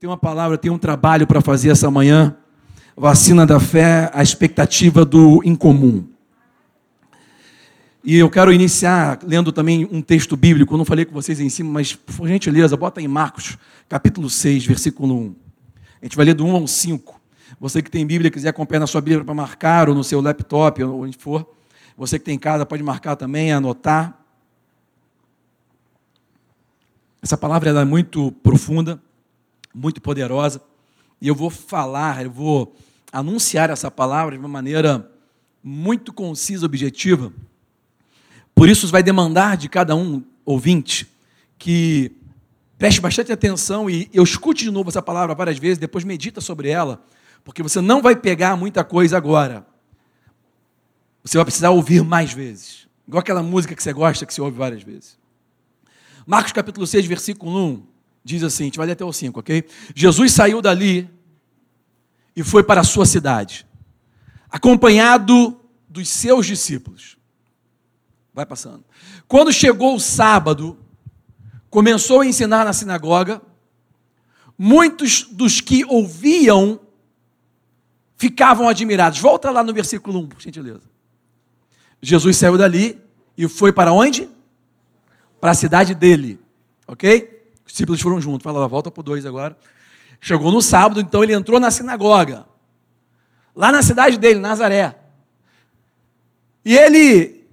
[0.00, 2.34] tenho uma palavra, eu tenho um trabalho para fazer essa manhã.
[2.96, 6.06] Vacina da fé, a expectativa do incomum.
[8.02, 11.50] E eu quero iniciar lendo também um texto bíblico, eu não falei com vocês em
[11.50, 13.58] cima, mas por gentileza, bota em Marcos,
[13.90, 15.34] capítulo 6, versículo 1.
[16.00, 17.20] A gente vai ler do 1 ao 5.
[17.60, 20.82] Você que tem Bíblia, quiser acompanhar na sua Bíblia para marcar, ou no seu laptop,
[20.82, 21.46] ou onde for.
[21.94, 24.18] Você que tem em casa, pode marcar também, anotar.
[27.20, 28.98] Essa palavra é muito profunda,
[29.74, 30.60] muito poderosa,
[31.20, 32.76] e eu vou falar, eu vou
[33.12, 35.10] anunciar essa palavra de uma maneira
[35.62, 37.32] muito concisa, objetiva
[38.60, 41.10] por isso, vai demandar de cada um ouvinte
[41.58, 42.12] que
[42.76, 46.68] preste bastante atenção e eu escute de novo essa palavra várias vezes, depois medita sobre
[46.68, 47.02] ela,
[47.42, 49.66] porque você não vai pegar muita coisa agora.
[51.24, 52.86] Você vai precisar ouvir mais vezes.
[53.08, 55.18] Igual aquela música que você gosta, que você ouve várias vezes.
[56.26, 57.82] Marcos capítulo 6, versículo 1,
[58.24, 59.64] diz assim, a gente vai ler até o 5, ok?
[59.94, 61.08] Jesus saiu dali
[62.34, 63.66] e foi para a sua cidade,
[64.50, 67.18] acompanhado dos seus discípulos.
[68.32, 68.84] Vai passando.
[69.26, 70.78] Quando chegou o sábado,
[71.68, 73.42] começou a ensinar na sinagoga.
[74.56, 76.80] Muitos dos que ouviam
[78.16, 79.18] ficavam admirados.
[79.18, 80.82] Volta lá no versículo 1, por gentileza.
[82.02, 83.00] Jesus saiu dali
[83.36, 84.28] e foi para onde?
[85.40, 86.38] Para a cidade dele.
[86.86, 87.39] Ok?
[87.70, 88.42] Os discípulos foram juntos.
[88.42, 89.56] Fala, volta para 2 agora.
[90.20, 92.44] Chegou no sábado, então ele entrou na sinagoga.
[93.54, 94.98] Lá na cidade dele, Nazaré.
[96.64, 97.46] E ele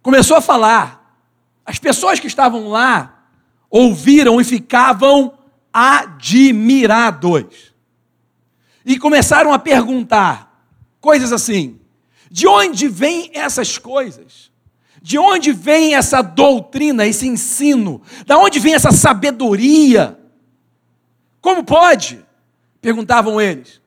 [0.00, 1.20] começou a falar.
[1.64, 3.26] As pessoas que estavam lá
[3.68, 5.36] ouviram e ficavam
[5.70, 7.74] admirados.
[8.84, 10.66] E começaram a perguntar
[11.02, 11.78] coisas assim:
[12.30, 14.50] de onde vêm essas coisas?
[15.04, 18.00] De onde vem essa doutrina, esse ensino?
[18.24, 20.18] Da onde vem essa sabedoria?
[21.42, 22.24] Como pode?
[22.80, 23.82] Perguntavam eles.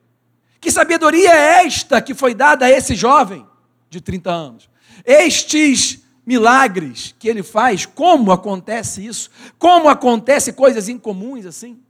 [0.60, 3.44] Que sabedoria é esta que foi dada a esse jovem
[3.90, 4.70] de 30 anos?
[5.04, 9.28] Estes milagres que ele faz, como acontece isso?
[9.58, 11.80] Como acontece coisas incomuns assim?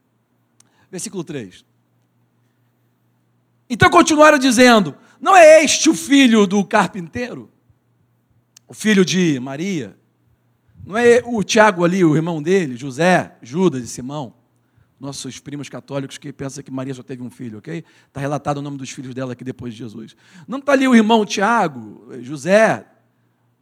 [0.90, 1.66] Versículo 3.
[3.68, 7.52] Então continuaram dizendo: Não é este o filho do carpinteiro?
[8.68, 9.96] O filho de Maria?
[10.84, 14.34] Não é o Tiago ali, o irmão dele, José, Judas e Simão?
[15.00, 17.82] Nossos primos católicos que pensam que Maria só teve um filho, ok?
[18.06, 20.14] Está relatado o nome dos filhos dela aqui depois de Jesus.
[20.46, 22.84] Não está ali o irmão Tiago, José,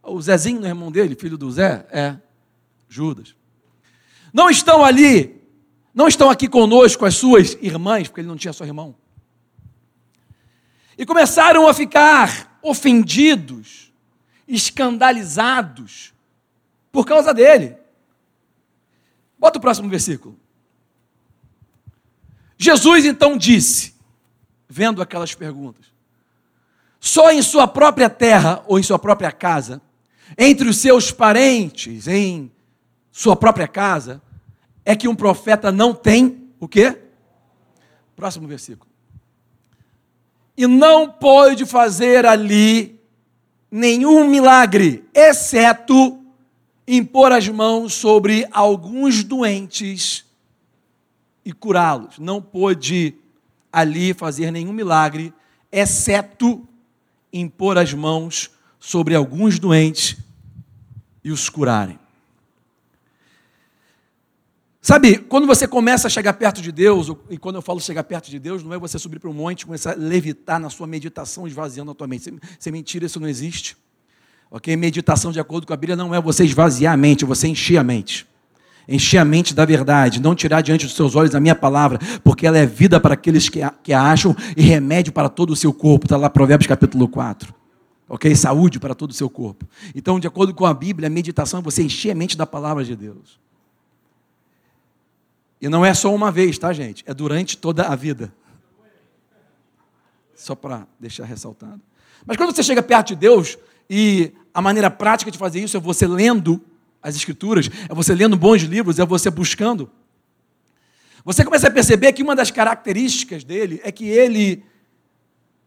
[0.03, 1.85] o Zezinho, não é irmão dele, filho do Zé?
[1.89, 2.17] É,
[2.89, 3.35] Judas.
[4.33, 5.41] Não estão ali,
[5.93, 8.95] não estão aqui conosco as suas irmãs, porque ele não tinha só irmão.
[10.97, 13.86] E começaram a ficar ofendidos,
[14.47, 16.13] escandalizados,
[16.91, 17.75] por causa dele.
[19.37, 20.39] Bota o próximo versículo.
[22.57, 23.95] Jesus então disse,
[24.67, 25.85] vendo aquelas perguntas:
[26.99, 29.81] só em sua própria terra ou em sua própria casa
[30.37, 32.51] entre os seus parentes, em
[33.11, 34.21] sua própria casa,
[34.83, 36.97] é que um profeta não tem o quê?
[38.15, 38.89] Próximo versículo.
[40.55, 42.96] E não pode fazer ali
[43.71, 46.19] nenhum milagre, exceto
[46.87, 50.25] impor as mãos sobre alguns doentes
[51.43, 52.17] e curá-los.
[52.17, 53.15] Não pôde
[53.71, 55.33] ali fazer nenhum milagre,
[55.71, 56.67] exceto
[57.31, 60.17] impor as mãos sobre alguns doentes
[61.23, 61.99] e os curarem.
[64.87, 68.29] Sabe, quando você começa a chegar perto de Deus, e quando eu falo chegar perto
[68.29, 70.87] de Deus, não é você subir para um monte e começar a levitar na sua
[70.87, 72.33] meditação, esvaziando a tua mente.
[72.57, 73.75] Isso é mentira, isso não existe.
[74.49, 74.73] Ok?
[74.77, 77.75] Meditação, de acordo com a Bíblia, não é você esvaziar a mente, é você encher
[77.75, 78.25] a mente.
[78.87, 82.47] Encher a mente da verdade, não tirar diante dos seus olhos a minha palavra, porque
[82.47, 85.55] ela é vida para aqueles que a, que a acham e remédio para todo o
[85.57, 86.05] seu corpo.
[86.05, 87.53] Está lá Provérbios capítulo 4
[88.07, 88.33] ok?
[88.37, 89.67] Saúde para todo o seu corpo.
[89.93, 92.85] Então, de acordo com a Bíblia, a meditação é você encher a mente da palavra
[92.85, 93.46] de Deus.
[95.59, 97.03] E não é só uma vez, tá, gente?
[97.07, 98.33] É durante toda a vida.
[100.35, 101.81] Só para deixar ressaltado.
[102.25, 103.57] Mas quando você chega perto de Deus,
[103.89, 106.61] e a maneira prática de fazer isso é você lendo
[107.01, 109.89] as Escrituras, é você lendo bons livros, é você buscando.
[111.23, 114.63] Você começa a perceber que uma das características dele é que ele,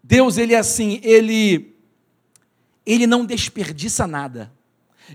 [0.03, 1.75] Deus, ele é assim, ele
[2.85, 4.53] ele não desperdiça nada.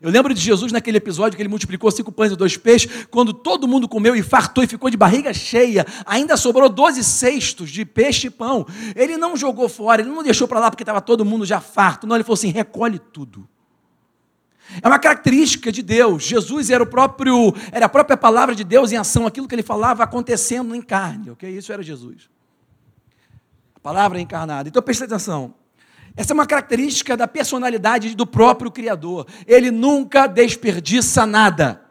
[0.02, 3.34] Eu lembro de Jesus naquele episódio que ele multiplicou cinco pães e dois peixes, quando
[3.34, 7.86] todo mundo comeu e fartou e ficou de barriga cheia, ainda sobrou doze cestos de
[7.86, 8.66] peixe e pão.
[8.96, 12.06] Ele não jogou fora, ele não deixou para lá porque estava todo mundo já farto.
[12.06, 13.48] Não, ele falou assim: recolhe tudo.
[14.82, 16.24] É uma característica de Deus.
[16.24, 19.64] Jesus era o próprio, era a própria palavra de Deus em ação, aquilo que ele
[19.64, 21.50] falava acontecendo em carne, ok?
[21.50, 22.30] Isso era Jesus.
[23.76, 24.68] A palavra encarnada.
[24.68, 25.54] Então preste atenção.
[26.16, 29.28] Essa é uma característica da personalidade do próprio Criador.
[29.46, 31.82] Ele nunca desperdiça nada.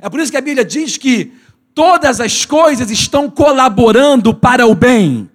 [0.00, 1.32] É por isso que a Bíblia diz que
[1.74, 5.28] todas as coisas estão colaborando para o bem.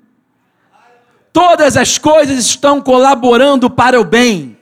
[1.34, 4.58] Todas as coisas estão colaborando para o bem.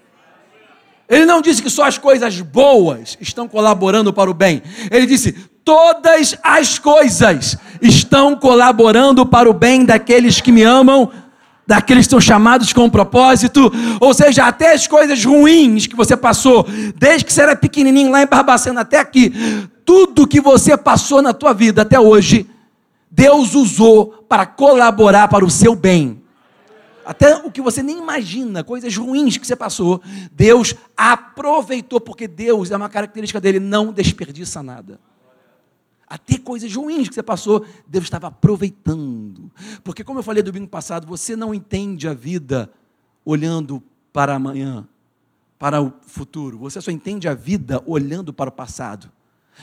[1.07, 4.63] Ele não disse que só as coisas boas estão colaborando para o bem.
[4.89, 5.33] Ele disse:
[5.63, 11.12] todas as coisas estão colaborando para o bem daqueles que me amam,
[11.74, 16.16] daqueles que são chamados com um propósito, ou seja, até as coisas ruins que você
[16.16, 19.34] passou, desde que você era pequenininho lá em Barbacena até aqui,
[19.84, 22.48] tudo que você passou na tua vida até hoje,
[23.10, 26.22] Deus usou para colaborar para o seu bem.
[27.04, 30.00] Até o que você nem imagina, coisas ruins que você passou,
[30.31, 35.00] Deus aproveitou, porque Deus é uma característica dele, não desperdiça nada.
[36.13, 39.51] Até coisas ruins que você passou, Deus estava aproveitando.
[39.83, 42.71] Porque, como eu falei domingo passado, você não entende a vida
[43.25, 43.81] olhando
[44.13, 44.88] para amanhã,
[45.57, 46.60] para o futuro.
[46.60, 49.12] Você só entende a vida olhando para o passado.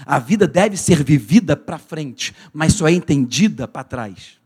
[0.04, 4.40] A vida deve ser vivida para frente, mas só é entendida para trás.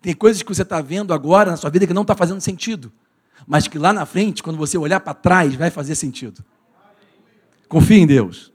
[0.00, 2.92] Tem coisas que você está vendo agora na sua vida que não está fazendo sentido,
[3.48, 6.44] mas que lá na frente, quando você olhar para trás, vai fazer sentido.
[7.68, 8.53] Confie em Deus.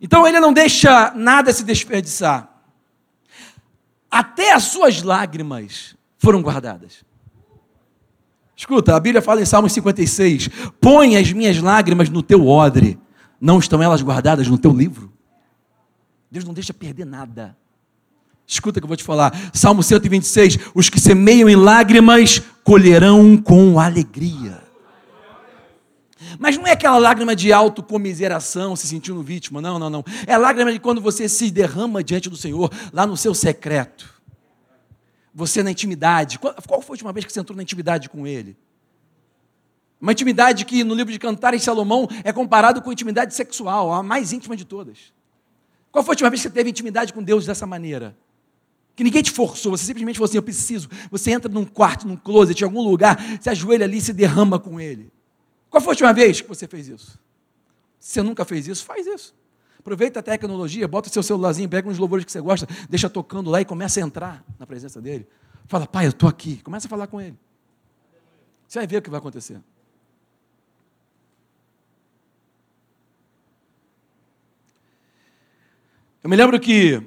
[0.00, 2.48] Então ele não deixa nada se desperdiçar.
[4.10, 7.04] Até as suas lágrimas foram guardadas.
[8.56, 10.48] Escuta, a Bíblia fala em Salmos 56:
[10.80, 12.98] Põe as minhas lágrimas no teu odre,
[13.40, 15.12] não estão elas guardadas no teu livro?
[16.30, 17.56] Deus não deixa perder nada.
[18.46, 19.32] Escuta que eu vou te falar.
[19.52, 24.69] Salmo 126: Os que semeiam em lágrimas colherão com alegria.
[26.40, 30.02] Mas não é aquela lágrima de autocomiseração, se sentindo vítima, não, não, não.
[30.26, 34.10] É lágrima de quando você se derrama diante do Senhor, lá no seu secreto.
[35.34, 36.38] Você na intimidade.
[36.38, 38.56] Qual foi a última vez que você entrou na intimidade com Ele?
[40.00, 44.02] Uma intimidade que no livro de Cantares Salomão é comparado com a intimidade sexual, a
[44.02, 45.12] mais íntima de todas.
[45.92, 48.16] Qual foi a última vez que você teve intimidade com Deus dessa maneira?
[48.96, 50.88] Que ninguém te forçou, você simplesmente falou assim: eu preciso.
[51.10, 54.58] Você entra num quarto, num closet, em algum lugar, se ajoelha ali e se derrama
[54.58, 55.12] com Ele.
[55.70, 57.18] Qual foi a última vez que você fez isso?
[57.98, 59.34] Se você nunca fez isso, faz isso.
[59.78, 63.48] Aproveita a tecnologia, bota o seu celularzinho, pega uns louvores que você gosta, deixa tocando
[63.48, 65.26] lá e começa a entrar na presença dele.
[65.66, 66.60] Fala, pai, eu estou aqui.
[66.62, 67.38] Começa a falar com ele.
[68.66, 69.60] Você vai ver o que vai acontecer.
[76.22, 77.02] Eu me lembro que,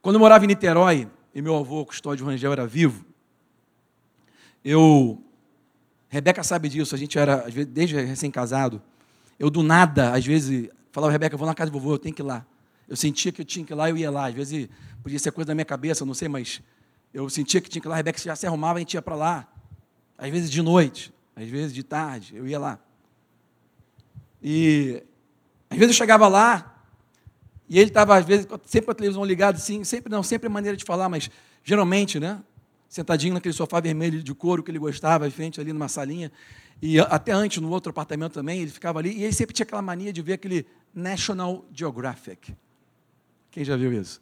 [0.00, 3.04] quando eu morava em Niterói, e meu avô, Custódio Rangel, era vivo,
[4.64, 5.20] eu
[6.12, 8.82] Rebeca sabe disso, a gente era, às vezes, desde recém-casado.
[9.38, 12.14] Eu do nada, às vezes, falava, Rebeca, eu vou na casa do vovô, eu tenho
[12.14, 12.44] que ir lá.
[12.86, 14.26] Eu sentia que eu tinha que ir lá, eu ia lá.
[14.26, 14.68] Às vezes,
[15.02, 16.60] podia ser coisa da minha cabeça, não sei, mas
[17.14, 17.94] eu sentia que tinha que ir lá.
[17.94, 19.48] A Rebeca já se arrumava, a gente ia para lá.
[20.18, 22.78] Às vezes de noite, às vezes de tarde, eu ia lá.
[24.42, 25.02] E
[25.70, 26.76] às vezes eu chegava lá,
[27.70, 30.50] e ele estava, às vezes, sempre com a televisão ligada, assim, sempre não, sempre a
[30.50, 31.30] maneira de falar, mas
[31.64, 32.38] geralmente, né?
[32.92, 36.30] Sentadinho naquele sofá vermelho de couro que ele gostava, em frente ali numa salinha.
[36.80, 39.16] E até antes, no outro apartamento também, ele ficava ali.
[39.16, 42.54] E ele sempre tinha aquela mania de ver aquele National Geographic.
[43.50, 44.20] Quem já viu isso?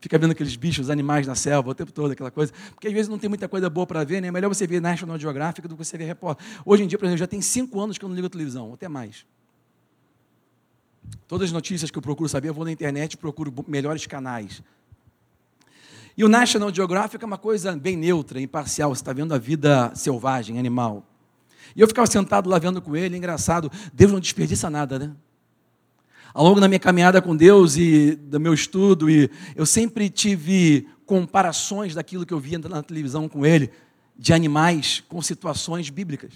[0.00, 2.52] Fica vendo aqueles bichos, animais na selva, o tempo todo, aquela coisa.
[2.74, 4.28] Porque às vezes não tem muita coisa boa para ver, né?
[4.28, 6.46] É melhor você ver National Geographic do que você ver repórter.
[6.66, 8.74] Hoje em dia, por exemplo, já tem cinco anos que eu não ligo a televisão,
[8.74, 9.24] até mais.
[11.26, 14.62] Todas as notícias que eu procuro saber, eu vou na internet e procuro melhores canais.
[16.16, 19.92] E o National Geographic é uma coisa bem neutra, imparcial, você está vendo a vida
[19.94, 21.04] selvagem, animal.
[21.74, 25.12] E eu ficava sentado lá vendo com ele, engraçado, Deus não desperdiça nada, né?
[26.32, 30.88] Ao longo da minha caminhada com Deus e do meu estudo, e eu sempre tive
[31.06, 33.70] comparações daquilo que eu via na televisão com ele,
[34.16, 36.32] de animais com situações bíblicas.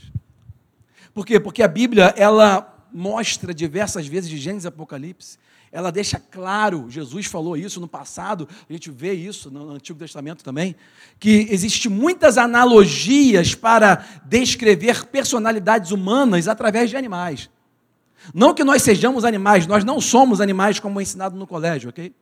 [1.13, 1.39] Por quê?
[1.39, 5.39] Porque a Bíblia, ela mostra diversas vezes de Gênesis e Apocalipse,
[5.75, 10.45] ela deixa claro, Jesus falou isso no passado, a gente vê isso no Antigo Testamento
[10.45, 10.77] também,
[11.19, 17.51] que existem muitas analogias para descrever personalidades humanas através de animais.
[18.33, 22.15] Não que nós sejamos animais, nós não somos animais como é ensinado no colégio, ok?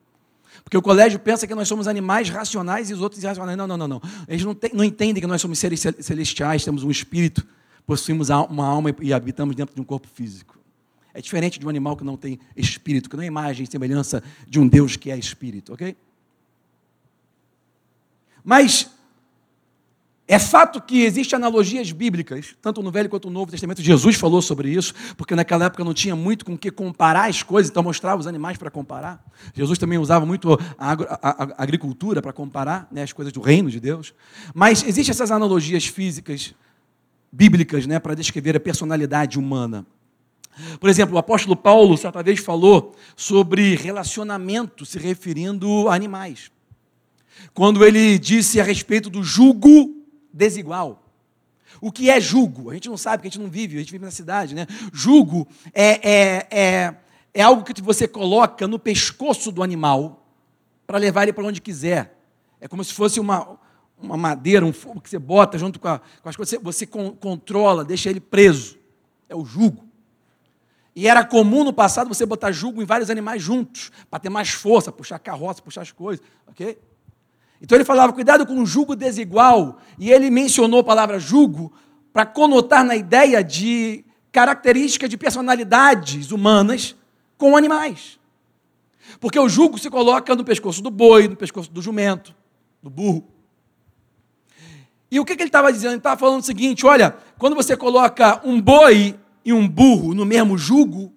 [0.65, 3.59] Porque o colégio pensa que nós somos animais racionais e os outros irracionais.
[3.59, 4.03] Não, não, não, não.
[4.29, 7.47] Eles não, não entendem que nós somos seres celestiais, temos um espírito,
[7.87, 10.62] possuímos uma alma e habitamos dentro de um corpo físico.
[11.15, 14.23] É diferente de um animal que não tem espírito, que não é imagem e semelhança
[14.49, 15.97] de um Deus que é espírito, ok?
[18.45, 18.91] Mas
[20.33, 23.83] É fato que existem analogias bíblicas, tanto no Velho quanto no Novo Testamento.
[23.83, 27.71] Jesus falou sobre isso, porque naquela época não tinha muito com que comparar as coisas,
[27.71, 29.23] então mostrava os animais para comparar.
[29.53, 34.15] Jesus também usava muito a agricultura para comparar né, as coisas do reino de Deus.
[34.55, 36.55] Mas existem essas analogias físicas,
[37.31, 39.85] bíblicas, né, para descrever a personalidade humana.
[40.79, 46.51] Por exemplo, o apóstolo Paulo certa vez falou sobre relacionamento se referindo a animais.
[47.55, 51.03] Quando ele disse a respeito do jugo desigual.
[51.81, 52.71] O que é jugo?
[52.71, 54.67] A gente não sabe, porque a gente não vive, a gente vive na cidade, né?
[54.93, 56.95] Jugo é, é, é,
[57.35, 60.25] é algo que você coloca no pescoço do animal
[60.87, 62.17] para levar ele para onde quiser.
[62.61, 63.59] É como se fosse uma,
[63.99, 66.87] uma madeira, um fogo que você bota junto com, a, com as coisas, você, você
[66.87, 68.79] controla, deixa ele preso.
[69.29, 69.92] É o jugo.
[70.95, 74.51] E era comum no passado você botar jugo em vários animais juntos, para ter mais
[74.51, 76.79] força, puxar carroça, puxar as coisas, ok?
[77.61, 81.73] Então ele falava, cuidado com o jugo desigual, e ele mencionou a palavra jugo
[82.13, 86.95] para conotar na ideia de características de personalidades humanas
[87.39, 88.19] com animais.
[89.21, 92.35] Porque o jugo se coloca no pescoço do boi, no pescoço do jumento,
[92.83, 93.29] do burro.
[95.11, 95.93] E o que, que ele estava dizendo?
[95.93, 100.25] Ele estava falando o seguinte: olha, quando você coloca um boi e um burro no
[100.25, 101.13] mesmo jugo,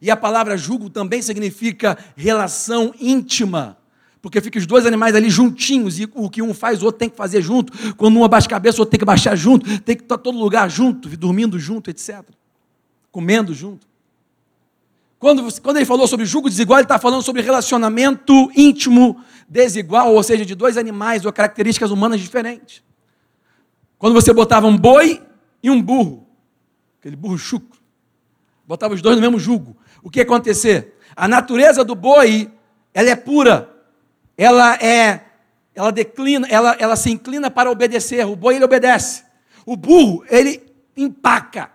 [0.00, 3.78] e a palavra jugo também significa relação íntima,
[4.22, 7.08] porque fica os dois animais ali juntinhos, e o que um faz, o outro tem
[7.08, 7.94] que fazer junto.
[7.94, 10.38] Quando um abaixa a cabeça, o outro tem que baixar junto, tem que estar todo
[10.38, 12.22] lugar junto, dormindo junto, etc.
[13.10, 13.86] Comendo junto.
[15.18, 20.22] Quando, quando ele falou sobre julgo desigual, ele está falando sobre relacionamento íntimo desigual, ou
[20.22, 22.82] seja, de dois animais ou características humanas diferentes.
[23.98, 25.22] Quando você botava um boi
[25.62, 26.26] e um burro,
[27.00, 27.80] aquele burro chucro,
[28.66, 30.96] botava os dois no mesmo jugo, o que ia acontecer?
[31.16, 32.50] A natureza do boi,
[32.92, 33.74] ela é pura,
[34.36, 35.24] ela é,
[35.74, 38.24] ela declina, ela, ela se inclina para obedecer.
[38.26, 39.24] O boi ele obedece.
[39.66, 40.62] O burro ele
[40.96, 41.70] empaca.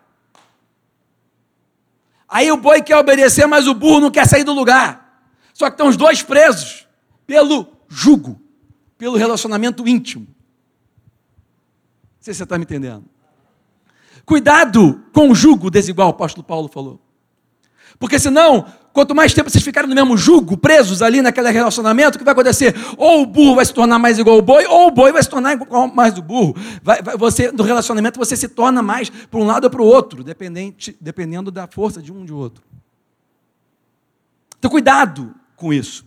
[2.28, 5.24] Aí o boi quer obedecer, mas o burro não quer sair do lugar.
[5.54, 6.88] Só que estão os dois presos
[7.26, 8.42] pelo jugo,
[8.98, 10.26] pelo relacionamento íntimo.
[10.26, 13.15] Não sei se você está me entendendo.
[14.26, 17.00] Cuidado com o jugo desigual, o apóstolo Paulo falou.
[18.00, 18.66] Porque senão
[18.96, 22.32] Quanto mais tempo vocês ficarem no mesmo jugo, presos ali naquele relacionamento, o que vai
[22.32, 22.74] acontecer?
[22.98, 25.30] Ou o burro vai se tornar mais igual ao boi, ou o boi vai se
[25.30, 26.56] tornar igual mais do burro.
[26.82, 29.86] Vai, vai, você, no relacionamento, você se torna mais para um lado ou para o
[29.86, 32.64] outro, dependente, dependendo da força de um de outro.
[34.58, 36.06] Então, cuidado com isso.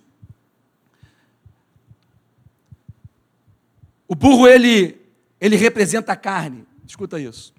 [4.09, 4.99] O burro, ele,
[5.39, 6.65] ele representa a carne.
[6.87, 7.53] Escuta isso.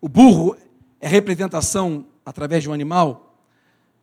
[0.00, 0.56] O burro
[0.98, 3.36] é representação, através de um animal,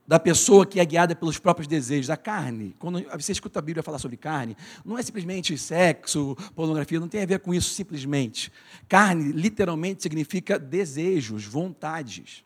[0.05, 2.75] da pessoa que é guiada pelos próprios desejos, a carne.
[2.77, 7.23] Quando você escuta a Bíblia falar sobre carne, não é simplesmente sexo, pornografia, não tem
[7.23, 8.51] a ver com isso simplesmente.
[8.87, 12.45] Carne, literalmente, significa desejos, vontades.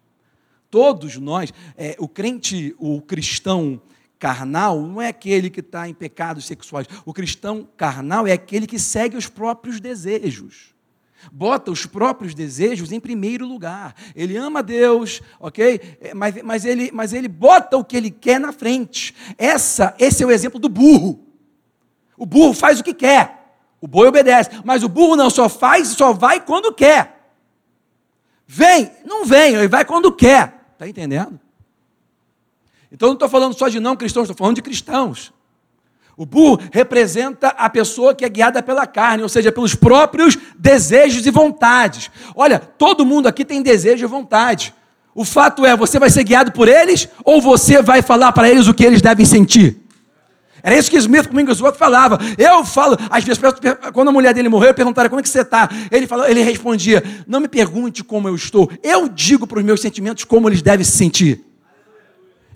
[0.70, 3.82] Todos nós, é, o crente, o cristão
[4.18, 6.88] carnal, não é aquele que está em pecados sexuais.
[7.06, 10.71] O cristão carnal é aquele que segue os próprios desejos
[11.32, 13.96] bota os próprios desejos em primeiro lugar.
[14.16, 15.98] Ele ama Deus, ok?
[16.00, 19.14] É, mas, mas, ele, mas ele bota o que ele quer na frente.
[19.38, 21.20] Essa, esse é o exemplo do burro.
[22.18, 23.42] O burro faz o que quer.
[23.82, 24.50] O boi obedece.
[24.64, 27.34] Mas o burro não só faz, só vai quando quer.
[28.48, 30.62] Vem, não vem, ele vai quando quer.
[30.74, 31.40] Está entendendo?
[32.92, 35.34] Então não estou falando só de não cristãos, estou falando de cristãos.
[36.18, 41.26] O burro representa a pessoa que é guiada pela carne, ou seja, pelos próprios desejos
[41.26, 42.12] e vontades.
[42.36, 44.74] Olha, todo mundo aqui tem desejo e vontade.
[45.14, 48.68] O fato é, você vai ser guiado por eles ou você vai falar para eles
[48.68, 49.82] o que eles devem sentir?
[50.64, 52.20] Era isso que Smith Domingos Rock falava.
[52.38, 53.42] Eu falo, às vezes,
[53.94, 55.70] quando a mulher dele morreu, perguntaram como é que você está.
[55.92, 59.82] Ele, falou, ele respondia: Não me pergunte como eu estou, eu digo para os meus
[59.82, 61.51] sentimentos como eles devem se sentir.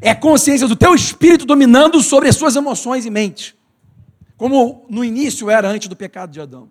[0.01, 3.55] É a consciência do teu espírito dominando sobre as suas emoções e mente.
[4.37, 6.69] Como no início era antes do pecado de Adão.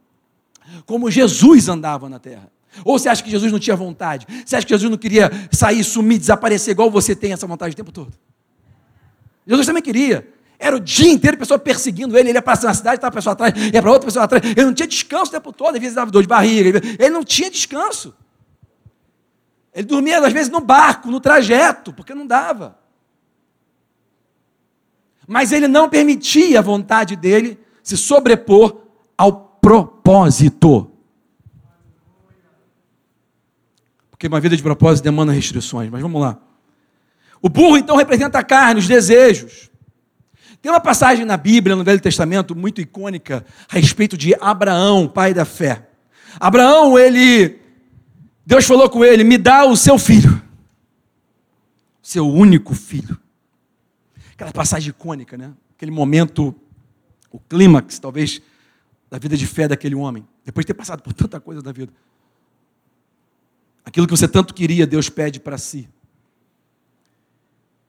[0.86, 2.50] Como Jesus andava na terra.
[2.84, 4.26] Ou você acha que Jesus não tinha vontade?
[4.44, 7.76] Você acha que Jesus não queria sair, sumir, desaparecer igual você tem essa vontade o
[7.76, 8.12] tempo todo?
[9.46, 10.28] Jesus também queria.
[10.58, 13.14] Era o dia inteiro a pessoa perseguindo ele, ele ia passar na cidade, estava a
[13.14, 14.44] pessoa atrás, ia para outra pessoa atrás.
[14.44, 17.22] Ele não tinha descanso o tempo todo, às vezes dava dor de barriga, ele não
[17.22, 18.14] tinha descanso.
[19.74, 22.78] Ele dormia, às vezes, no barco, no trajeto, porque não dava.
[25.26, 28.82] Mas ele não permitia a vontade dele se sobrepor
[29.16, 30.90] ao propósito.
[34.10, 36.38] Porque uma vida de propósito demanda restrições, mas vamos lá.
[37.42, 39.70] O burro então representa a carne, os desejos.
[40.62, 45.34] Tem uma passagem na Bíblia, no Velho Testamento, muito icônica, a respeito de Abraão, pai
[45.34, 45.88] da fé.
[46.40, 47.58] Abraão, ele.
[48.46, 50.42] Deus falou com ele: me dá o seu filho,
[52.00, 53.18] seu único filho.
[54.34, 55.54] Aquela passagem icônica, né?
[55.76, 56.54] Aquele momento,
[57.30, 58.42] o clímax, talvez,
[59.08, 61.92] da vida de fé daquele homem, depois de ter passado por tanta coisa da vida.
[63.84, 65.88] Aquilo que você tanto queria, Deus pede para si.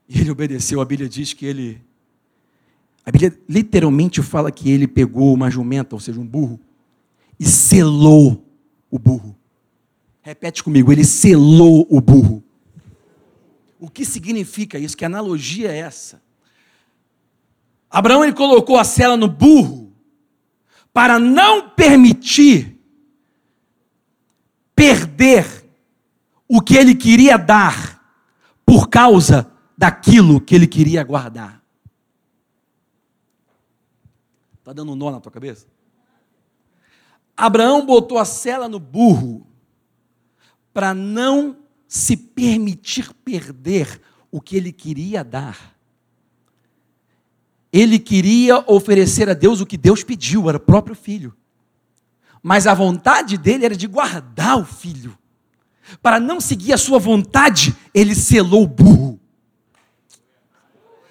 [0.08, 0.80] E ele obedeceu.
[0.80, 1.82] A Bíblia diz que ele.
[3.04, 6.60] A Bíblia literalmente fala que ele pegou uma jumenta, ou seja, um burro,
[7.40, 8.44] e selou
[8.88, 9.36] o burro.
[10.22, 12.42] Repete comigo, ele selou o burro.
[13.80, 14.96] O que significa isso?
[14.96, 16.24] Que analogia é essa?
[17.96, 19.90] Abraão ele colocou a cela no burro
[20.92, 22.78] para não permitir
[24.74, 25.66] perder
[26.46, 27.98] o que ele queria dar
[28.66, 31.64] por causa daquilo que ele queria guardar.
[34.58, 35.66] Está dando um nó na tua cabeça?
[37.34, 39.46] Abraão botou a cela no burro
[40.70, 41.56] para não
[41.88, 45.75] se permitir perder o que ele queria dar.
[47.76, 51.36] Ele queria oferecer a Deus o que Deus pediu, era o próprio filho.
[52.42, 55.14] Mas a vontade dele era de guardar o filho.
[56.00, 59.20] Para não seguir a sua vontade, ele selou o burro.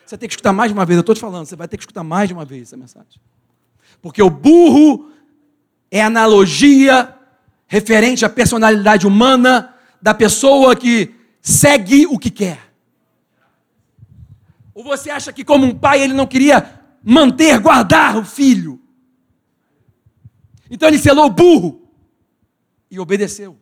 [0.08, 1.78] Você tem que escutar mais de uma vez, eu estou te falando, você vai ter
[1.78, 3.22] que escutar mais de uma vez essa mensagem.
[4.02, 5.12] Porque o burro
[5.92, 7.16] é analogia
[7.68, 12.65] referente à personalidade humana da pessoa que segue o que quer.
[14.76, 18.82] Ou você acha que, como um pai, ele não queria manter, guardar o filho?
[20.70, 21.90] Então ele selou o burro
[22.92, 23.58] e obedeceu.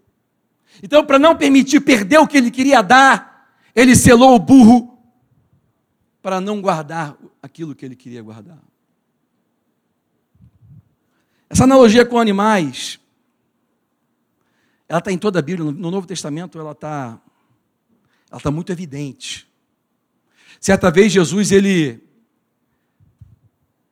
[0.81, 4.97] Então, para não permitir perder o que ele queria dar, ele selou o burro
[6.19, 8.59] para não guardar aquilo que ele queria guardar.
[11.47, 12.99] Essa analogia com animais,
[14.89, 17.21] ela está em toda a Bíblia, no Novo Testamento ela está
[18.31, 19.47] ela tá muito evidente.
[20.63, 22.01] Certa vez Jesus, ele,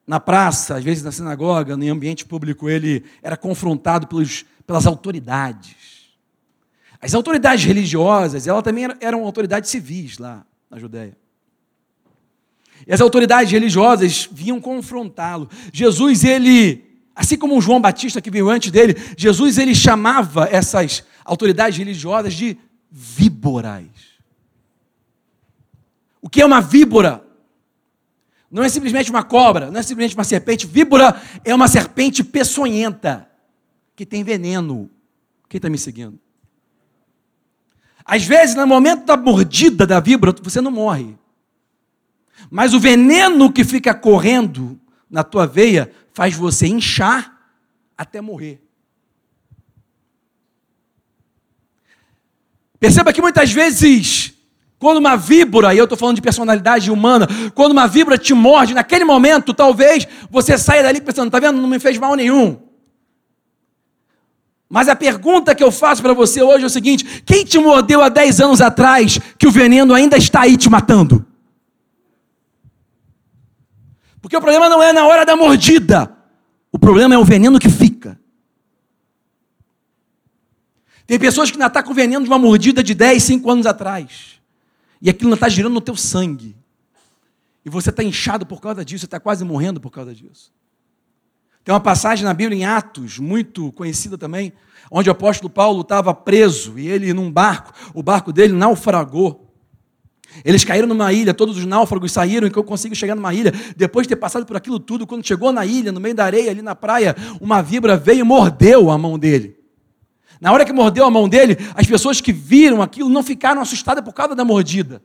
[0.07, 5.75] na praça, às vezes na sinagoga, no ambiente público, ele era confrontado pelos, pelas autoridades.
[7.01, 11.17] As autoridades religiosas, elas também eram autoridades civis lá na Judéia.
[12.87, 15.49] E as autoridades religiosas vinham confrontá-lo.
[15.73, 21.03] Jesus, ele, assim como o João Batista que veio antes dele, Jesus ele chamava essas
[21.25, 22.57] autoridades religiosas de
[22.89, 24.10] víboras.
[26.21, 27.25] O que é uma víbora?
[28.49, 30.67] Não é simplesmente uma cobra, não é simplesmente uma serpente.
[30.67, 33.29] Víbora é uma serpente peçonhenta,
[33.95, 34.89] que tem veneno.
[35.49, 36.19] Quem está me seguindo?
[38.05, 41.17] Às vezes, no momento da mordida da víbora, você não morre.
[42.49, 44.79] Mas o veneno que fica correndo
[45.09, 47.37] na tua veia faz você inchar
[47.97, 48.61] até morrer.
[52.79, 54.33] Perceba que muitas vezes,
[54.81, 58.73] quando uma víbora, e eu estou falando de personalidade humana, quando uma víbora te morde,
[58.73, 61.61] naquele momento, talvez você saia dali pensando: está vendo?
[61.61, 62.59] Não me fez mal nenhum.
[64.67, 68.01] Mas a pergunta que eu faço para você hoje é o seguinte: quem te mordeu
[68.01, 71.23] há 10 anos atrás que o veneno ainda está aí te matando?
[74.19, 76.11] Porque o problema não é na hora da mordida,
[76.71, 78.19] o problema é o veneno que fica.
[81.05, 83.67] Tem pessoas que ainda estão tá com veneno de uma mordida de 10, 5 anos
[83.67, 84.40] atrás.
[85.01, 86.55] E aquilo ainda está girando no teu sangue.
[87.65, 90.51] E você está inchado por causa disso, está quase morrendo por causa disso.
[91.63, 94.51] Tem uma passagem na Bíblia em Atos, muito conhecida também,
[94.89, 99.47] onde o apóstolo Paulo estava preso e ele num barco, o barco dele naufragou.
[100.43, 103.53] Eles caíram numa ilha, todos os náufragos saíram e eu consigo chegar numa ilha.
[103.75, 106.49] Depois de ter passado por aquilo tudo, quando chegou na ilha, no meio da areia,
[106.49, 109.60] ali na praia, uma vibra veio e mordeu a mão dele.
[110.41, 114.03] Na hora que mordeu a mão dele, as pessoas que viram aquilo não ficaram assustadas
[114.03, 115.03] por causa da mordida.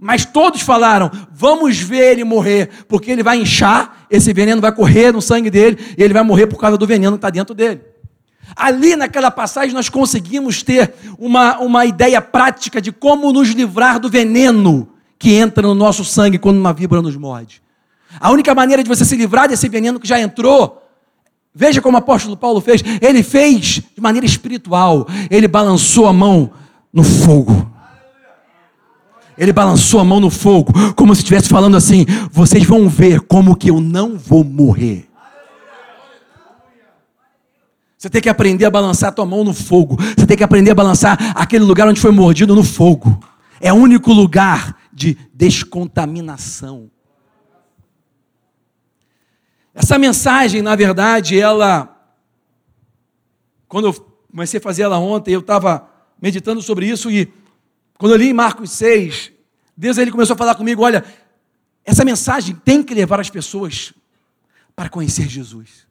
[0.00, 5.12] Mas todos falaram: vamos ver ele morrer, porque ele vai inchar, esse veneno vai correr
[5.12, 7.80] no sangue dele, e ele vai morrer por causa do veneno que está dentro dele.
[8.56, 14.08] Ali naquela passagem nós conseguimos ter uma, uma ideia prática de como nos livrar do
[14.08, 17.62] veneno que entra no nosso sangue quando uma víbora nos morde.
[18.18, 20.87] A única maneira de você se livrar desse veneno que já entrou,
[21.58, 26.52] veja como o apóstolo Paulo fez, ele fez de maneira espiritual, ele balançou a mão
[26.92, 27.68] no fogo.
[29.36, 33.56] Ele balançou a mão no fogo, como se estivesse falando assim: vocês vão ver como
[33.56, 35.08] que eu não vou morrer.
[37.96, 39.96] Você tem que aprender a balançar a tua mão no fogo.
[40.16, 43.18] Você tem que aprender a balançar aquele lugar onde foi mordido no fogo.
[43.60, 46.88] É o único lugar de descontaminação.
[49.80, 51.94] Essa mensagem, na verdade, ela
[53.68, 53.94] quando eu
[54.28, 55.88] comecei a fazer ela ontem, eu estava
[56.20, 57.32] meditando sobre isso e
[57.96, 59.30] quando eu li em Marcos 6,
[59.76, 61.04] Deus ele começou a falar comigo, olha,
[61.84, 63.94] essa mensagem tem que levar as pessoas
[64.74, 65.86] para conhecer Jesus.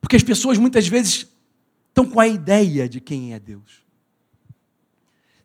[0.00, 1.28] Porque as pessoas muitas vezes
[1.88, 3.86] estão com a ideia de quem é Deus.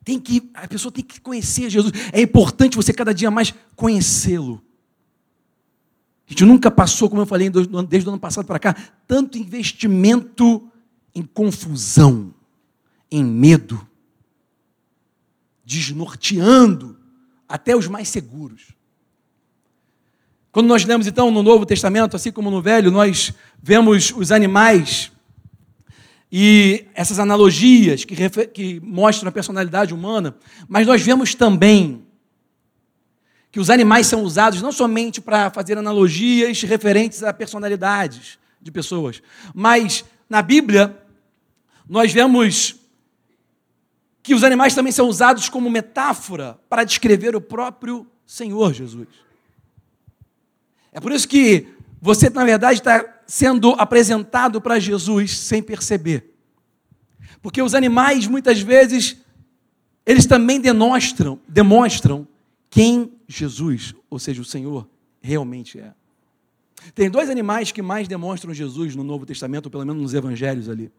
[0.03, 1.93] Tem que, a pessoa tem que conhecer Jesus.
[2.11, 4.63] É importante você cada dia mais conhecê-lo.
[6.33, 8.75] Gente nunca passou, como eu falei desde o ano passado para cá,
[9.07, 10.67] tanto investimento
[11.13, 12.33] em confusão,
[13.11, 13.87] em medo,
[15.63, 16.97] desnorteando
[17.47, 18.73] até os mais seguros.
[20.51, 25.11] Quando nós lemos então no Novo Testamento, assim como no Velho, nós vemos os animais
[26.31, 28.15] e essas analogias que,
[28.47, 30.35] que mostram a personalidade humana,
[30.67, 32.03] mas nós vemos também
[33.53, 39.21] que os animais são usados não somente para fazer analogias referentes a personalidades de pessoas,
[39.53, 40.99] mas na Bíblia
[41.87, 42.75] nós vemos
[44.23, 49.07] que os animais também são usados como metáfora para descrever o próprio Senhor Jesus.
[50.91, 51.67] É por isso que
[52.01, 56.33] você, na verdade, está sendo apresentado para Jesus sem perceber.
[57.39, 59.17] Porque os animais, muitas vezes,
[60.07, 62.27] eles também demonstram, demonstram
[62.67, 64.87] quem Jesus, ou seja, o Senhor,
[65.21, 65.93] realmente é.
[66.93, 70.69] Tem dois animais que mais demonstram Jesus no Novo Testamento, ou pelo menos nos evangelhos
[70.69, 70.91] ali.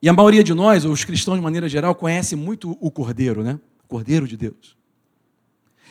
[0.00, 3.58] E a maioria de nós, os cristãos de maneira geral, conhece muito o Cordeiro, né?
[3.84, 4.76] O Cordeiro de Deus.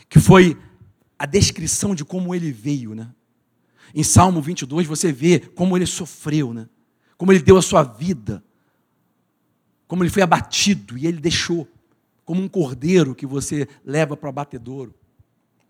[0.09, 0.57] Que foi
[1.17, 3.09] a descrição de como ele veio, né?
[3.93, 6.67] Em Salmo 22 você vê como ele sofreu, né?
[7.17, 8.43] Como ele deu a sua vida.
[9.87, 11.67] Como ele foi abatido e ele deixou
[12.25, 14.93] como um cordeiro que você leva para o abatedouro.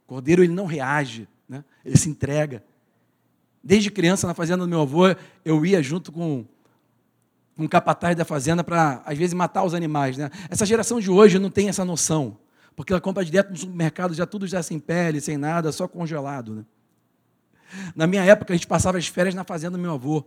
[0.03, 1.63] O cordeiro ele não reage, né?
[1.85, 2.63] Ele se entrega.
[3.63, 5.03] Desde criança na fazenda do meu avô,
[5.45, 6.45] eu ia junto com
[7.57, 10.17] um capataz da fazenda para, às vezes, matar os animais.
[10.17, 10.29] Né?
[10.49, 12.37] Essa geração de hoje não tem essa noção,
[12.75, 16.55] porque ela compra direto no supermercado, já tudo já sem pele, sem nada, só congelado.
[16.55, 16.65] Né?
[17.95, 20.23] Na minha época, a gente passava as férias na fazenda do meu avô.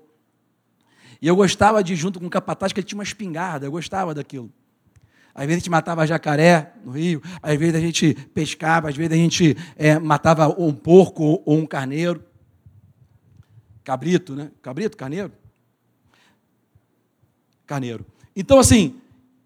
[1.21, 3.73] E eu gostava de ir junto com o capataz, que ele tinha uma espingarda, eu
[3.73, 4.53] gostava daquilo.
[5.35, 9.13] Às vezes a gente matava jacaré no rio, às vezes a gente pescava, às vezes
[9.13, 12.23] a gente é, matava um porco ou um carneiro.
[13.83, 14.51] Cabrito, né?
[14.63, 15.33] Cabrito, carneiro?
[17.67, 18.05] carneiro.
[18.37, 19.01] Então, assim,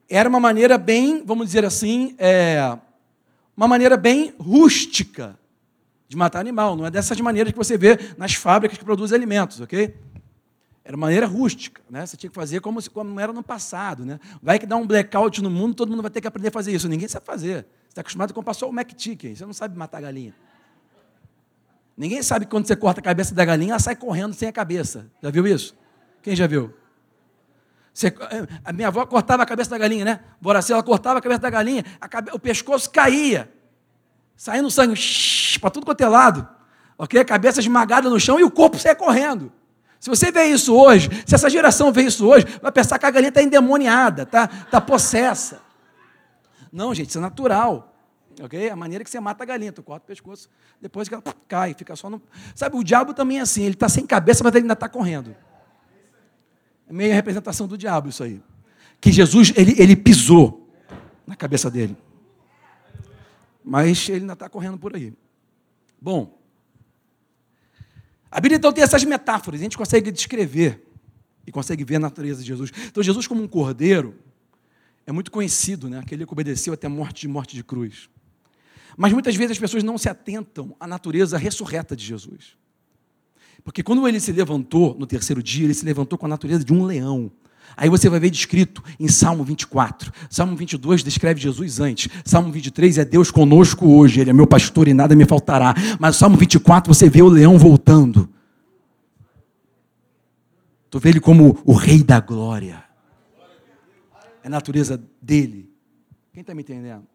[0.08, 2.76] era uma maneira bem, vamos dizer assim, é,
[3.56, 5.38] uma maneira bem rústica
[6.08, 6.76] de matar animal.
[6.76, 9.94] Não é dessas maneiras que você vê nas fábricas que produzem alimentos, ok?
[10.88, 12.06] Era maneira rústica, né?
[12.06, 14.18] Você tinha que fazer como, como era no passado, né?
[14.42, 16.72] Vai que dá um blackout no mundo, todo mundo vai ter que aprender a fazer
[16.72, 16.88] isso.
[16.88, 17.56] Ninguém sabe fazer.
[17.56, 20.34] Você está acostumado a comprar só o McChicken, você não sabe matar galinha.
[21.94, 24.52] Ninguém sabe que quando você corta a cabeça da galinha, ela sai correndo sem a
[24.52, 25.10] cabeça.
[25.22, 25.76] Já viu isso?
[26.22, 26.72] Quem já viu?
[27.92, 28.14] Você,
[28.64, 30.20] a minha avó cortava a cabeça da galinha, né?
[30.40, 33.52] Boracê, ela cortava a cabeça da galinha, cabe, o pescoço caía,
[34.34, 34.98] saindo sangue
[35.60, 36.48] para tudo quanto é lado,
[36.96, 37.20] ok?
[37.20, 39.52] A cabeça esmagada no chão e o corpo saia correndo.
[40.00, 43.10] Se você vê isso hoje, se essa geração vê isso hoje, vai pensar que a
[43.10, 45.60] galinha está endemoniada, está tá possessa.
[46.72, 47.94] Não, gente, isso é natural.
[48.40, 48.70] Ok?
[48.70, 50.48] A maneira que você mata a galinha, tu corta o pescoço,
[50.80, 52.22] depois que ela cai, fica só no.
[52.54, 55.34] Sabe, o diabo também é assim, ele está sem cabeça, mas ele ainda está correndo.
[56.88, 58.40] É meio representação do diabo isso aí.
[59.00, 60.68] Que Jesus, ele, ele pisou
[61.26, 61.96] na cabeça dele.
[63.64, 65.12] Mas ele ainda está correndo por aí.
[66.00, 66.37] Bom,
[68.30, 70.82] a Bíblia então tem essas metáforas, a gente consegue descrever
[71.46, 72.70] e consegue ver a natureza de Jesus.
[72.86, 74.14] Então, Jesus, como um cordeiro,
[75.06, 75.98] é muito conhecido, né?
[75.98, 78.10] Aquele que obedeceu até morte de morte de cruz.
[78.96, 82.58] Mas muitas vezes as pessoas não se atentam à natureza ressurreta de Jesus.
[83.64, 86.72] Porque quando ele se levantou no terceiro dia, ele se levantou com a natureza de
[86.72, 87.32] um leão.
[87.76, 90.12] Aí você vai ver descrito em Salmo 24.
[90.28, 92.08] Salmo 22 descreve Jesus antes.
[92.24, 94.20] Salmo 23 é Deus conosco hoje.
[94.20, 95.74] Ele é meu pastor e nada me faltará.
[95.98, 98.28] Mas Salmo 24 você vê o leão voltando.
[100.90, 102.82] Tu vê ele como o rei da glória.
[104.42, 105.70] É a natureza dele.
[106.32, 107.06] Quem está me entendendo?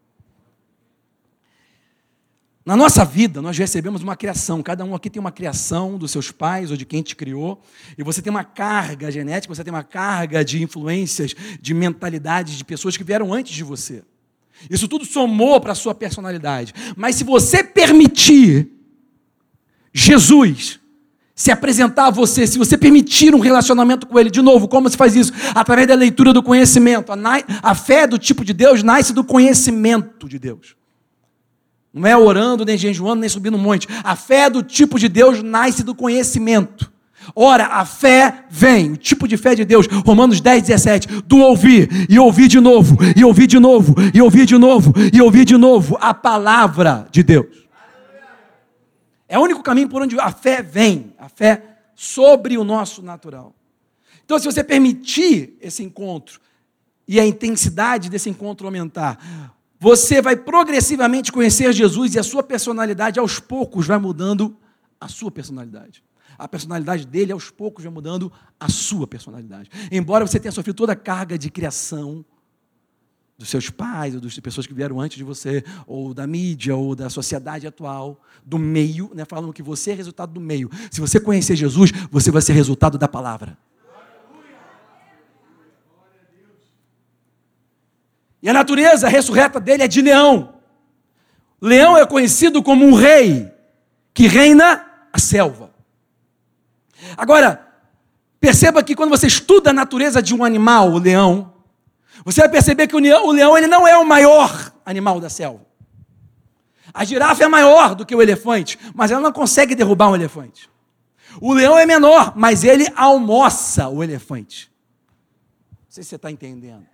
[2.66, 4.64] Na nossa vida, nós recebemos uma criação.
[4.64, 7.62] Cada um aqui tem uma criação dos seus pais ou de quem te criou.
[7.98, 12.64] E você tem uma carga genética, você tem uma carga de influências, de mentalidades de
[12.64, 14.02] pessoas que vieram antes de você.
[14.70, 16.74] Isso tudo somou para a sua personalidade.
[16.96, 18.70] Mas se você permitir
[19.92, 20.80] Jesus
[21.36, 24.96] se apresentar a você, se você permitir um relacionamento com Ele, de novo, como se
[24.96, 25.34] faz isso?
[25.54, 27.12] Através da leitura do conhecimento.
[27.12, 27.18] A,
[27.62, 30.76] a fé do tipo de Deus nasce do conhecimento de Deus.
[31.94, 33.88] Não é orando, nem jejuando, nem subindo um monte.
[34.04, 36.92] A fé do tipo de Deus nasce do conhecimento.
[37.36, 41.90] Ora, a fé vem, o tipo de fé de Deus, Romanos 10, 17, do ouvir,
[42.10, 45.56] e ouvir de novo, e ouvir de novo, e ouvir de novo, e ouvir de
[45.56, 47.64] novo a palavra de Deus.
[49.28, 51.64] É o único caminho por onde a fé vem, a fé
[51.96, 53.56] sobre o nosso natural.
[54.26, 56.40] Então, se você permitir esse encontro
[57.08, 59.54] e a intensidade desse encontro aumentar,
[59.84, 64.56] você vai progressivamente conhecer Jesus e a sua personalidade aos poucos vai mudando
[64.98, 66.02] a sua personalidade.
[66.38, 69.70] A personalidade dele aos poucos vai mudando a sua personalidade.
[69.92, 72.24] Embora você tenha sofrido toda a carga de criação,
[73.38, 76.96] dos seus pais, ou das pessoas que vieram antes de você, ou da mídia, ou
[76.96, 80.70] da sociedade atual, do meio, né, falando que você é resultado do meio.
[80.92, 83.58] Se você conhecer Jesus, você vai ser resultado da palavra.
[88.44, 90.56] E a natureza ressurreta dele é de leão.
[91.62, 93.50] Leão é conhecido como um rei
[94.14, 95.72] que reina a selva.
[97.16, 97.66] Agora,
[98.42, 101.54] perceba que quando você estuda a natureza de um animal, o leão,
[102.26, 105.30] você vai perceber que o leão, o leão ele não é o maior animal da
[105.30, 105.66] selva.
[106.94, 110.70] A girafa é maior do que o elefante, mas ela não consegue derrubar um elefante.
[111.40, 114.70] O leão é menor, mas ele almoça o elefante.
[115.72, 116.93] Não sei se você está entendendo.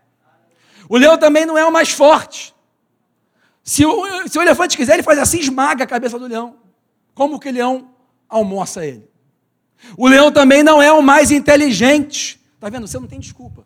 [0.90, 2.54] O leão também não é o mais forte.
[3.64, 6.58] Se o, se o elefante quiser, ele faz assim, esmaga a cabeça do leão.
[7.14, 7.92] Como que o leão
[8.28, 9.08] almoça ele?
[9.96, 12.42] O leão também não é o mais inteligente.
[12.56, 12.88] Está vendo?
[12.88, 13.64] Você não tem desculpa.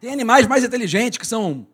[0.00, 1.66] Tem animais mais inteligentes que são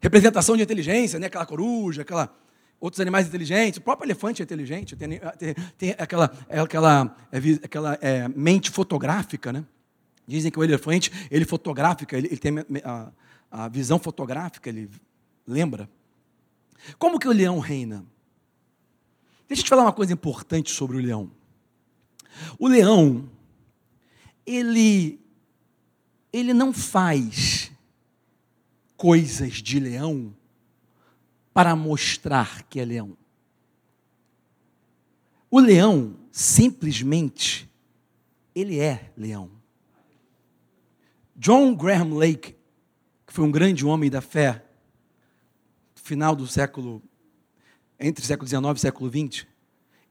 [0.00, 1.28] representação de inteligência, né?
[1.28, 2.34] aquela coruja, aquela
[2.82, 3.78] outros animais inteligentes.
[3.78, 8.72] O próprio elefante é inteligente, tem, tem, tem aquela, é aquela, é, aquela é, mente
[8.72, 9.64] fotográfica, né?
[10.26, 12.52] Dizem que o elefante, ele fotográfica, ele, ele tem
[12.84, 13.12] a,
[13.50, 14.90] a, visão fotográfica, ele
[15.46, 15.88] lembra.
[16.98, 18.04] Como que o leão reina?
[19.46, 21.30] Deixa eu te falar uma coisa importante sobre o leão.
[22.58, 23.30] O leão,
[24.44, 25.20] ele
[26.32, 27.70] ele não faz
[28.96, 30.34] coisas de leão
[31.52, 33.16] para mostrar que é leão.
[35.50, 37.70] O leão, simplesmente,
[38.54, 39.50] ele é leão.
[41.36, 42.56] John Graham Lake,
[43.26, 44.64] que foi um grande homem da fé,
[45.94, 47.02] final do século,
[47.98, 49.46] entre século XIX e século XX,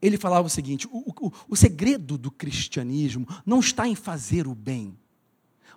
[0.00, 4.54] ele falava o seguinte: o, o, o segredo do cristianismo não está em fazer o
[4.54, 4.98] bem,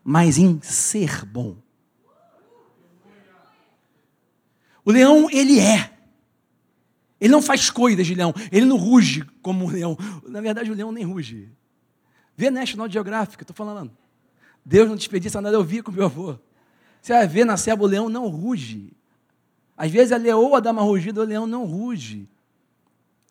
[0.04, 1.58] mas em ser bom.
[4.86, 5.92] O leão, ele é.
[7.20, 8.34] Ele não faz coisas de leão.
[8.52, 9.98] Ele não ruge como um leão.
[10.28, 11.50] Na verdade, o leão nem ruge.
[12.38, 13.92] Vê National Geographic, estou falando.
[14.64, 16.38] Deus não desperdiça nada, eu vi com meu avô.
[17.02, 18.92] Você vai ver na selva, o leão não ruge.
[19.78, 22.28] Às vezes a leoa dá uma rugida, o leão não ruge.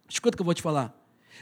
[0.09, 0.95] Escuta o que eu vou te falar.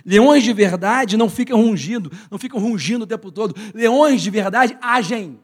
[0.05, 3.55] Leões de verdade não ficam rungindo, não ficam rungindo o tempo todo.
[3.75, 5.39] Leões de verdade agem,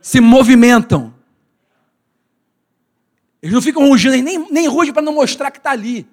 [0.00, 1.13] se movimentam.
[3.44, 6.08] Eles não ficam rugindo, nem, nem rugem para não mostrar que está ali.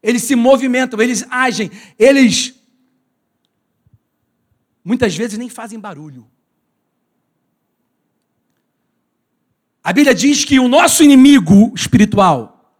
[0.00, 2.54] Eles se movimentam, eles agem, eles
[4.84, 6.24] muitas vezes nem fazem barulho.
[9.82, 12.72] A Bíblia diz que o nosso inimigo espiritual,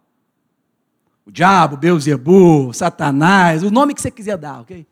[1.25, 4.87] o diabo, Beuzebu, Satanás, o nome que você quiser dar, ok?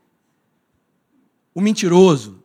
[1.56, 2.44] O mentiroso.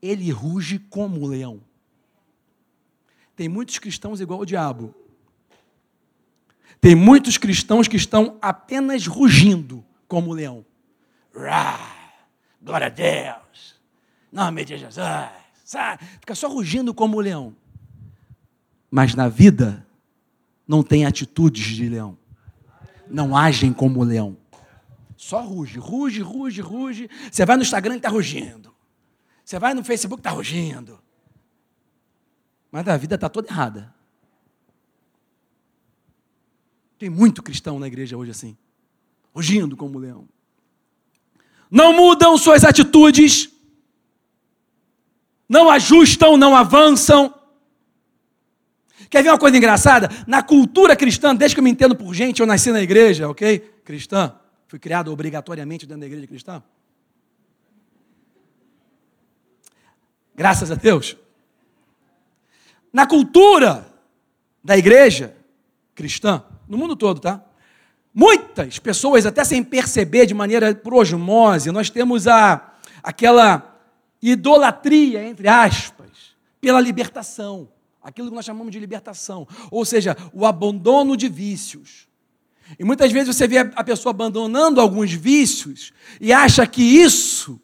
[0.00, 1.60] Ele ruge como o leão.
[3.40, 4.94] Tem muitos cristãos igual o diabo.
[6.78, 10.62] Tem muitos cristãos que estão apenas rugindo como o leão.
[11.34, 11.80] Rá,
[12.60, 13.80] glória a Deus.
[14.30, 15.30] Nome de Jesus.
[16.20, 17.56] Fica só rugindo como o leão.
[18.90, 19.86] Mas na vida
[20.68, 22.18] não têm atitudes de leão.
[23.08, 24.36] Não agem como leão.
[25.16, 27.10] Só ruge, ruge, ruge, ruge.
[27.32, 28.70] Você vai no Instagram e está rugindo.
[29.42, 31.00] Você vai no Facebook e está rugindo.
[32.70, 33.94] Mas a vida está toda errada.
[36.98, 38.56] Tem muito cristão na igreja hoje assim,
[39.34, 40.28] rugindo como leão.
[41.70, 43.50] Não mudam suas atitudes,
[45.48, 47.34] não ajustam, não avançam,
[49.10, 50.08] Quer ver uma coisa engraçada?
[50.24, 53.58] Na cultura cristã, desde que eu me entendo por gente, eu nasci na igreja, ok?
[53.84, 54.36] Cristã.
[54.68, 56.62] Fui criado obrigatoriamente dentro da igreja cristã.
[60.32, 61.16] Graças a Deus.
[62.92, 63.86] Na cultura
[64.62, 65.36] da igreja
[65.94, 67.44] cristã, no mundo todo, tá?
[68.12, 73.80] Muitas pessoas, até sem perceber de maneira por osmose, nós temos a, aquela
[74.20, 77.68] idolatria, entre aspas, pela libertação
[78.02, 82.08] aquilo que nós chamamos de libertação, ou seja, o abandono de vícios.
[82.78, 87.60] E muitas vezes você vê a pessoa abandonando alguns vícios e acha que isso,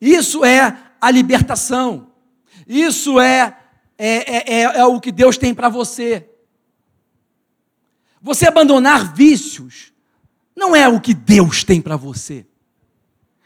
[0.00, 2.10] isso é a libertação,
[2.66, 3.56] isso é,
[3.98, 6.28] é, é, é, é o que Deus tem para você.
[8.20, 9.92] Você abandonar vícios
[10.56, 12.46] não é o que Deus tem para você.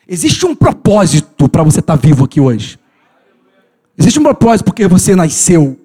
[0.07, 2.79] Existe um propósito para você estar tá vivo aqui hoje.
[3.97, 5.79] Existe um propósito porque você nasceu.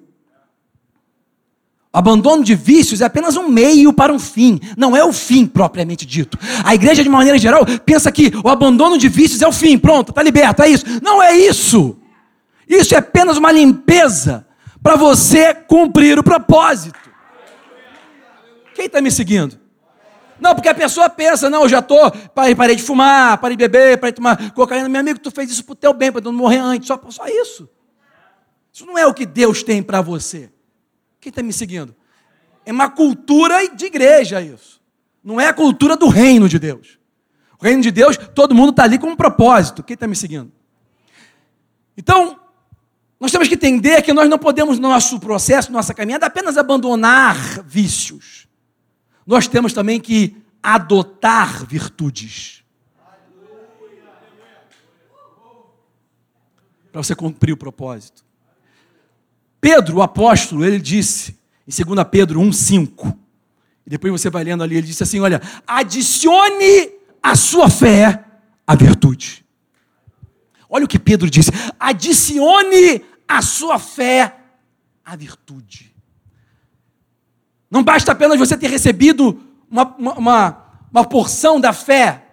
[1.92, 5.46] O abandono de vícios é apenas um meio para um fim, não é o fim
[5.46, 6.38] propriamente dito.
[6.62, 10.10] A igreja, de maneira geral, pensa que o abandono de vícios é o fim, pronto,
[10.10, 10.84] está liberto, é isso.
[11.02, 11.96] Não é isso.
[12.68, 14.46] Isso é apenas uma limpeza
[14.86, 16.96] para você cumprir o propósito.
[18.72, 19.58] Quem está me seguindo?
[20.38, 23.98] Não, porque a pessoa pensa, não, eu já estou, parei de fumar, parei de beber,
[23.98, 24.88] parei de tomar cocaína.
[24.88, 27.26] Meu amigo, tu fez isso para o teu bem, para não morrer antes, só, só
[27.26, 27.68] isso.
[28.72, 30.52] Isso não é o que Deus tem para você.
[31.20, 31.92] Quem está me seguindo?
[32.64, 34.80] É uma cultura de igreja isso.
[35.20, 36.96] Não é a cultura do reino de Deus.
[37.60, 39.82] O reino de Deus, todo mundo está ali com um propósito.
[39.82, 40.52] Quem está me seguindo?
[41.96, 42.38] Então,
[43.18, 47.62] nós temos que entender que nós não podemos, no nosso processo, nossa caminhada, apenas abandonar
[47.64, 48.46] vícios
[49.26, 52.62] nós temos também que adotar virtudes.
[56.92, 58.24] Para você cumprir o propósito.
[59.60, 63.14] Pedro, o apóstolo, ele disse, em 2 Pedro 1,5,
[63.84, 68.24] e depois você vai lendo ali, ele disse assim: olha, adicione a sua fé
[68.66, 69.44] a virtude.
[70.76, 74.36] Olha o que Pedro disse: adicione a sua fé
[75.02, 75.90] à virtude.
[77.70, 82.26] Não basta apenas você ter recebido uma, uma, uma porção da fé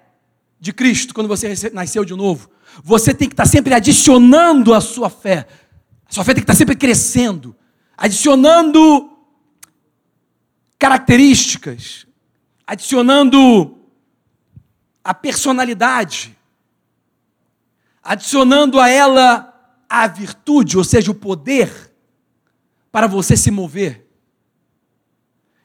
[0.59, 2.49] de Cristo quando você nasceu de novo.
[2.83, 5.47] Você tem que estar sempre adicionando a sua fé.
[6.05, 7.55] A sua fé tem que estar sempre crescendo,
[7.95, 9.09] adicionando
[10.77, 12.05] características,
[12.67, 13.77] adicionando
[15.01, 16.32] a personalidade,
[18.03, 19.49] adicionando a ela
[19.89, 21.91] a virtude, ou seja, o poder
[22.91, 24.07] para você se mover.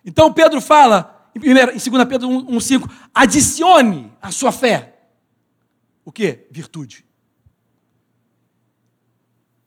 [0.04, 4.98] Então Pedro fala, em 2 Pedro 1,5, adicione a sua fé.
[6.04, 6.46] O que?
[6.50, 7.04] Virtude.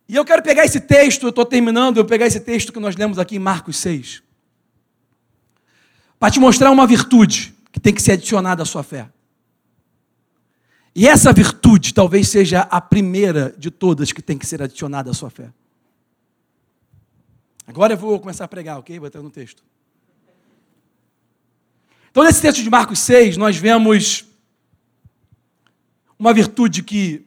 [0.08, 2.96] E eu quero pegar esse texto, eu estou terminando, eu pegar esse texto que nós
[2.96, 4.24] lemos aqui em Marcos 6,
[6.20, 9.10] para te mostrar uma virtude que tem que ser adicionada à sua fé.
[10.94, 15.14] E essa virtude talvez seja a primeira de todas que tem que ser adicionada à
[15.14, 15.52] sua fé.
[17.66, 18.98] Agora eu vou começar a pregar, ok?
[18.98, 19.64] Entrar no texto.
[22.10, 24.26] Então, nesse texto de Marcos 6, nós vemos
[26.20, 27.26] uma virtude que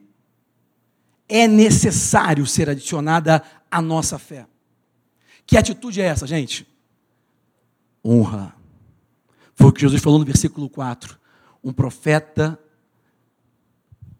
[1.26, 4.46] é necessário ser adicionada à nossa fé.
[5.46, 6.66] Que atitude é essa, gente?
[8.04, 8.54] Honra.
[9.54, 11.18] Foi o que Jesus falou no versículo 4.
[11.62, 12.58] Um profeta,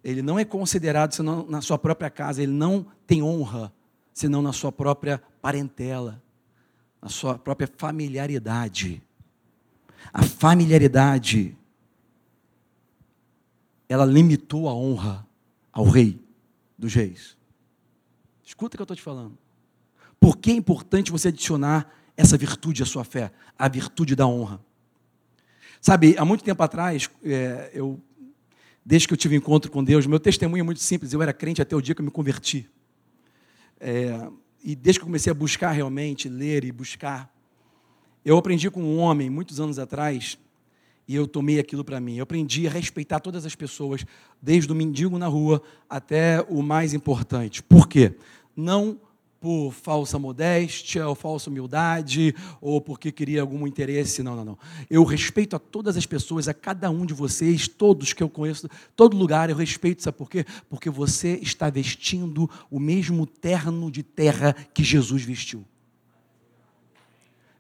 [0.05, 3.73] ele não é considerado senão na sua própria casa, ele não tem honra
[4.13, 6.23] senão na sua própria parentela,
[7.01, 9.03] na sua própria familiaridade.
[10.13, 11.57] A familiaridade,
[13.89, 15.27] ela limitou a honra
[15.73, 16.23] ao rei
[16.79, 17.37] dos reis.
[18.45, 19.39] Escuta o que eu estou te falando.
[20.21, 23.33] Por que é importante você adicionar essa virtude à sua fé?
[23.59, 24.61] A virtude da honra.
[25.81, 28.01] Sabe, há muito tempo atrás, é, eu,
[28.85, 31.13] desde que eu tive encontro com Deus, meu testemunho é muito simples.
[31.13, 32.69] Eu era crente até o dia que eu me converti.
[33.81, 34.29] É,
[34.63, 37.35] e desde que eu comecei a buscar realmente, ler e buscar
[38.25, 40.39] eu aprendi com um homem muitos anos atrás
[41.07, 42.17] e eu tomei aquilo para mim.
[42.17, 44.07] Eu aprendi a respeitar todas as pessoas,
[44.41, 47.63] desde o mendigo na rua até o mais importante.
[47.63, 48.17] Por quê?
[48.57, 48.99] Não
[49.45, 54.23] por falsa modéstia ou falsa humildade ou porque queria algum interesse.
[54.23, 54.59] Não, não, não.
[54.89, 58.67] Eu respeito a todas as pessoas, a cada um de vocês, todos que eu conheço,
[58.97, 60.03] todo lugar eu respeito.
[60.03, 60.47] Sabe por quê?
[60.71, 65.63] Porque você está vestindo o mesmo terno de terra que Jesus vestiu.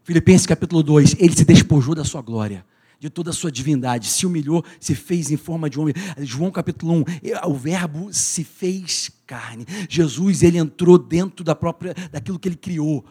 [0.05, 2.65] Filipenses capítulo 2, ele se despojou da sua glória,
[3.05, 5.93] de toda a sua divindade, se humilhou, se fez em forma de homem.
[6.21, 7.05] João capítulo 1,
[7.51, 9.67] o verbo se fez carne.
[9.91, 13.05] Jesus, ele entrou dentro da própria daquilo que ele criou.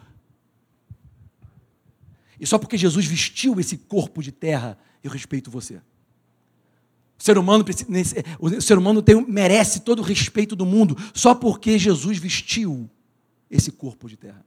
[2.40, 5.76] E só porque Jesus vestiu esse corpo de terra, eu respeito você.
[7.20, 7.64] O ser humano,
[8.40, 12.90] o ser humano tem, merece todo o respeito do mundo só porque Jesus vestiu
[13.48, 14.44] esse corpo de terra.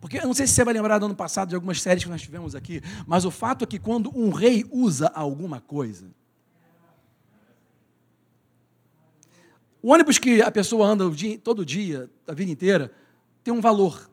[0.00, 2.10] Porque eu não sei se você vai lembrar do ano passado de algumas séries que
[2.10, 6.06] nós tivemos aqui, mas o fato é que quando um rei usa alguma coisa,
[9.82, 12.92] o ônibus que a pessoa anda dia, todo dia, a vida inteira,
[13.44, 14.10] tem um valor.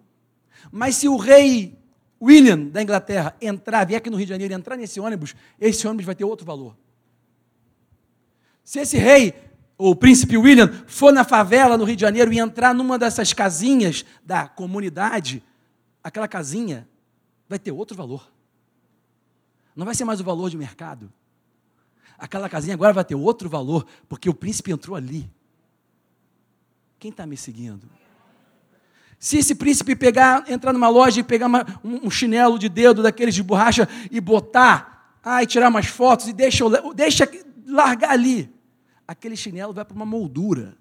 [0.71, 1.77] Mas se o rei
[2.21, 6.05] William da Inglaterra entrar, vier aqui no Rio de Janeiro, entrar nesse ônibus, esse ônibus
[6.05, 6.75] vai ter outro valor.
[8.63, 9.33] Se esse rei,
[9.77, 14.03] o príncipe William, for na favela no Rio de Janeiro e entrar numa dessas casinhas
[14.25, 15.43] da comunidade,
[16.07, 16.87] aquela casinha
[17.49, 18.31] vai ter outro valor.
[19.75, 21.11] Não vai ser mais o valor de mercado.
[22.17, 25.29] Aquela casinha agora vai ter outro valor, porque o príncipe entrou ali.
[26.97, 27.87] Quem está me seguindo?
[29.19, 33.03] Se esse príncipe pegar, entrar numa loja e pegar uma, um, um, chinelo de dedo
[33.03, 36.63] daqueles de borracha e botar, ah, e tirar umas fotos e deixa,
[36.95, 37.29] deixa
[37.67, 38.49] largar ali,
[39.05, 40.77] aquele chinelo vai para uma moldura.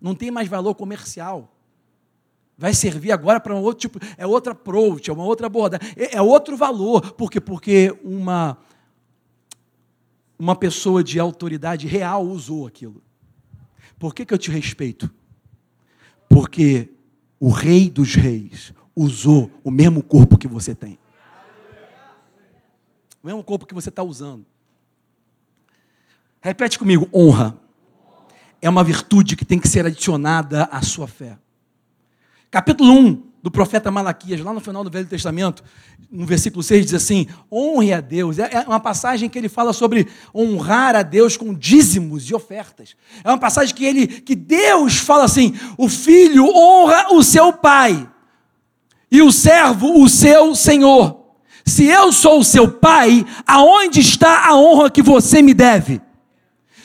[0.00, 1.54] Não tem mais valor comercial.
[2.60, 6.16] Vai servir agora para um outro tipo, é outra approach, é uma outra abordagem, é,
[6.16, 7.12] é outro valor.
[7.12, 7.40] Por quê?
[7.40, 8.58] Porque uma,
[10.38, 13.02] uma pessoa de autoridade real usou aquilo.
[13.98, 15.10] Por que, que eu te respeito?
[16.28, 16.90] Porque
[17.40, 20.98] o Rei dos Reis usou o mesmo corpo que você tem.
[23.22, 24.44] O mesmo corpo que você está usando.
[26.42, 27.58] Repete comigo: honra
[28.60, 31.38] é uma virtude que tem que ser adicionada à sua fé.
[32.50, 35.62] Capítulo 1 do profeta Malaquias, lá no final do Velho Testamento,
[36.10, 38.38] no versículo 6 diz assim: honre a Deus.
[38.38, 42.96] É, é uma passagem que ele fala sobre honrar a Deus com dízimos e ofertas.
[43.22, 48.08] É uma passagem que ele que Deus fala assim: o filho honra o seu pai
[49.10, 51.18] e o servo o seu senhor.
[51.64, 56.00] Se eu sou o seu pai, aonde está a honra que você me deve?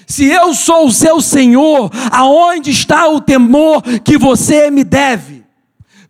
[0.05, 5.44] Se eu sou o seu senhor, aonde está o temor que você me deve?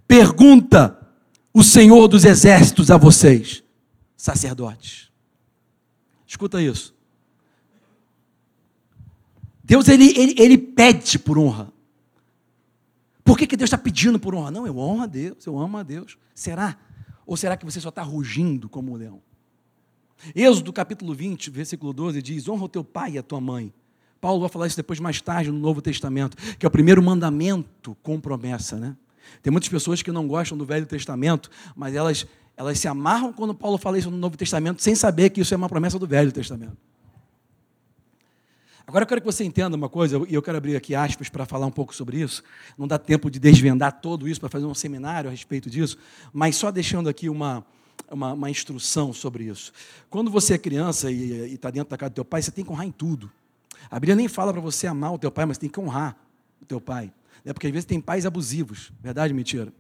[0.08, 0.98] Pergunta
[1.54, 3.64] o Senhor dos exércitos a vocês,
[4.16, 5.10] sacerdotes.
[6.28, 6.94] Escuta isso.
[9.64, 11.72] Deus, ele, ele, ele pede por honra.
[13.24, 14.52] Por que, que Deus está pedindo por honra?
[14.52, 16.18] Não, eu honro a Deus, eu amo a Deus.
[16.36, 16.78] Será?
[17.26, 19.22] Ou será que você só está rugindo como um leão?
[20.36, 23.74] Êxodo capítulo 20, versículo 12 diz: Honra o teu pai e a tua mãe.
[24.22, 27.96] Paulo vai falar isso depois mais tarde no Novo Testamento, que é o primeiro mandamento
[28.02, 28.96] com promessa, né?
[29.42, 33.54] Tem muitas pessoas que não gostam do Velho Testamento, mas elas, elas se amarram quando
[33.54, 36.32] Paulo fala isso no Novo Testamento, sem saber que isso é uma promessa do Velho
[36.32, 36.78] Testamento.
[38.88, 41.44] Agora eu quero que você entenda uma coisa, e eu quero abrir aqui aspas para
[41.46, 42.44] falar um pouco sobre isso.
[42.78, 45.98] Não dá tempo de desvendar todo isso para fazer um seminário a respeito disso,
[46.32, 47.66] mas só deixando aqui uma,
[48.12, 49.72] uma, uma instrução sobre isso.
[50.08, 52.72] Quando você é criança e está dentro da casa do teu pai, você tem que
[52.72, 53.32] honrar em tudo.
[53.90, 56.16] A Bíblia nem fala para você amar o teu pai, mas tem que honrar
[56.62, 57.12] o teu pai.
[57.46, 59.72] É porque às vezes tem pais abusivos, verdade ou mentira?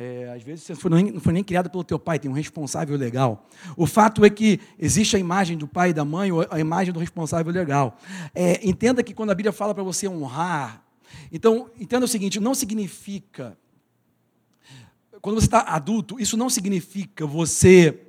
[0.00, 3.48] É, às vezes você não foi nem criado pelo teu pai, tem um responsável legal.
[3.76, 6.92] O fato é que existe a imagem do pai e da mãe, ou a imagem
[6.92, 7.98] do responsável legal.
[8.34, 10.84] É, entenda que quando a Bíblia fala para você honrar,
[11.32, 13.58] então entenda o seguinte: não significa,
[15.20, 18.06] quando você está adulto, isso não significa você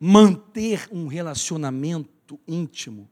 [0.00, 3.11] manter um relacionamento íntimo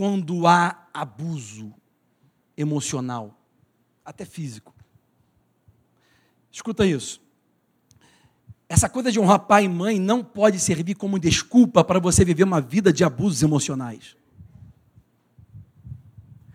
[0.00, 1.74] quando há abuso
[2.56, 3.38] emocional,
[4.02, 4.74] até físico.
[6.50, 7.20] Escuta isso.
[8.66, 12.44] Essa coisa de honrar pai e mãe não pode servir como desculpa para você viver
[12.44, 14.16] uma vida de abusos emocionais.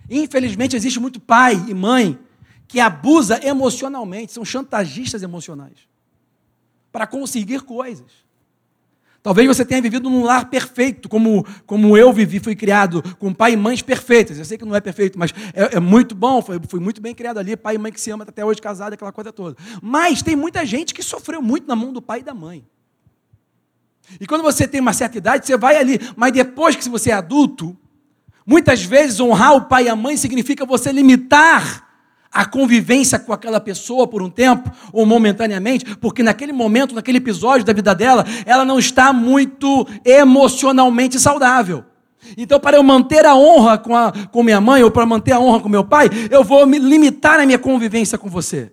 [0.09, 2.17] Infelizmente, existe muito pai e mãe
[2.67, 5.87] que abusa emocionalmente, são chantagistas emocionais
[6.91, 8.24] para conseguir coisas.
[9.25, 13.53] Talvez você tenha vivido num lar perfeito, como, como eu vivi, fui criado com pai
[13.53, 14.37] e mães perfeitos.
[14.37, 17.39] Eu sei que não é perfeito, mas é, é muito bom, fui muito bem criado
[17.39, 19.57] ali, pai e mãe que se ama até hoje casado, aquela coisa toda.
[19.81, 22.63] Mas tem muita gente que sofreu muito na mão do pai e da mãe.
[24.21, 27.15] E quando você tem uma certa idade, você vai ali, mas depois que você é
[27.15, 27.75] adulto,
[28.45, 31.84] muitas vezes honrar o pai e a mãe significa você limitar
[32.35, 37.65] a convivência com aquela pessoa por um tempo ou momentaneamente, porque naquele momento, naquele episódio
[37.65, 41.85] da vida dela, ela não está muito emocionalmente saudável.
[42.35, 45.39] Então, para eu manter a honra com, a, com minha mãe ou para manter a
[45.39, 48.69] honra com meu pai, eu vou me limitar na minha convivência com você.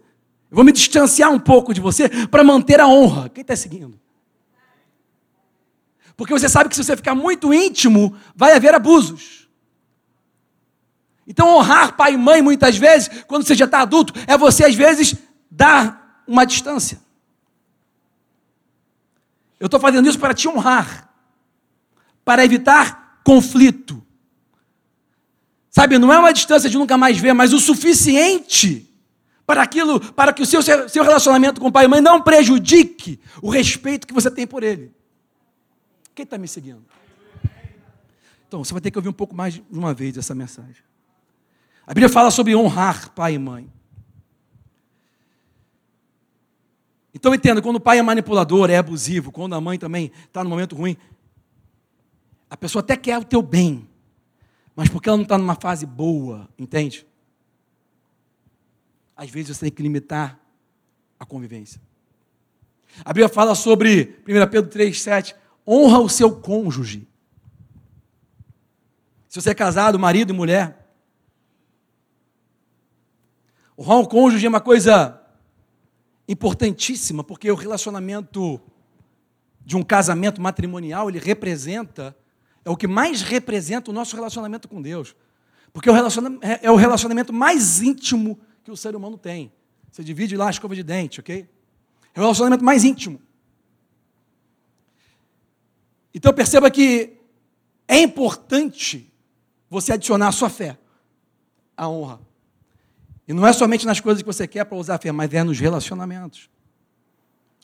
[0.51, 3.29] Eu vou me distanciar um pouco de você para manter a honra.
[3.29, 3.97] Quem está seguindo?
[6.17, 9.42] Porque você sabe que se você ficar muito íntimo, vai haver abusos.
[11.27, 14.75] Então, honrar pai e mãe, muitas vezes, quando você já está adulto, é você, às
[14.75, 15.15] vezes,
[15.51, 17.01] dar uma distância.
[19.61, 21.09] Eu estou fazendo isso para te honrar,
[22.25, 24.05] para evitar conflito.
[25.71, 28.89] Sabe, não é uma distância de nunca mais ver, mas o suficiente
[29.47, 33.49] para aquilo, para que o seu, seu relacionamento com pai e mãe não prejudique o
[33.49, 34.93] respeito que você tem por ele.
[36.15, 36.85] Quem está me seguindo?
[38.49, 40.83] Então, você vai ter que ouvir um pouco mais de uma vez essa mensagem.
[41.87, 43.71] A Bíblia fala sobre honrar pai e mãe.
[47.15, 50.51] Então entenda, quando o pai é manipulador, é abusivo, quando a mãe também está no
[50.51, 50.97] momento ruim,
[52.49, 53.89] a pessoa até quer o teu bem,
[54.75, 57.07] mas porque ela não está numa fase boa, entende?
[59.17, 60.39] Às vezes você tem que limitar
[61.19, 61.81] a convivência.
[63.05, 65.35] A Bíblia fala sobre 1 Pedro 3,7,
[65.67, 67.07] honra o seu cônjuge.
[69.29, 70.82] Se você é casado, marido e mulher,
[73.79, 75.21] honrar o cônjuge é uma coisa
[76.29, 78.61] importantíssima, porque o relacionamento
[79.65, 82.17] de um casamento matrimonial, ele representa,
[82.65, 85.15] é o que mais representa o nosso relacionamento com Deus.
[85.73, 89.53] Porque é o relacionamento, é o relacionamento mais íntimo que o ser humano tem.
[89.91, 91.49] Você divide lá a escova de dente, ok?
[92.15, 93.21] É o relacionamento mais íntimo.
[96.15, 97.19] Então perceba que
[97.89, 99.11] é importante
[99.69, 100.79] você adicionar a sua fé,
[101.77, 102.21] a honra.
[103.27, 105.45] E não é somente nas coisas que você quer para usar a fé, mas é
[105.45, 106.51] nos relacionamentos.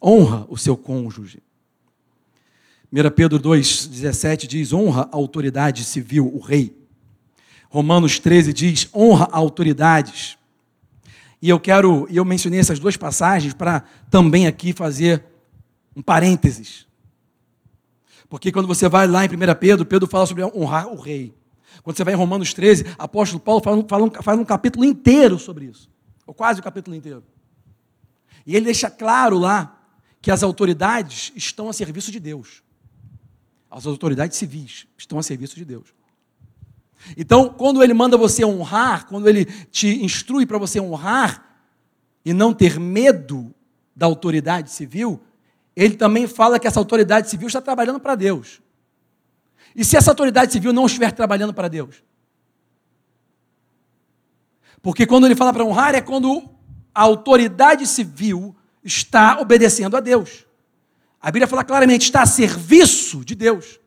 [0.03, 1.43] Honra o seu cônjuge.
[2.93, 6.77] 1 Pedro 2,17 diz: honra a autoridade civil, o rei.
[7.69, 10.39] Romanos 13 diz: honra autoridades.
[11.41, 15.25] E eu quero, e eu mencionei essas duas passagens para também aqui fazer
[15.95, 16.87] um parênteses.
[18.29, 21.35] Porque quando você vai lá em 1 Pedro, Pedro fala sobre honrar o rei.
[21.83, 25.67] Quando você vai em Romanos 13, apóstolo Paulo fala, fala, faz um capítulo inteiro sobre
[25.67, 25.91] isso.
[26.27, 27.25] Ou quase o um capítulo inteiro.
[28.47, 29.79] E ele deixa claro lá
[30.21, 32.63] que as autoridades estão a serviço de Deus.
[33.71, 35.95] As autoridades civis estão a serviço de Deus.
[37.17, 41.63] Então, quando ele manda você honrar, quando ele te instrui para você honrar
[42.25, 43.55] e não ter medo
[43.95, 45.21] da autoridade civil,
[45.77, 48.61] ele também fala que essa autoridade civil está trabalhando para Deus.
[49.79, 52.03] E se essa autoridade civil não estiver trabalhando para Deus?
[54.83, 56.51] Porque quando ele fala para honrar, é quando
[56.93, 60.45] a autoridade civil está obedecendo a Deus.
[61.21, 63.79] A Bíblia fala claramente, está a serviço de Deus.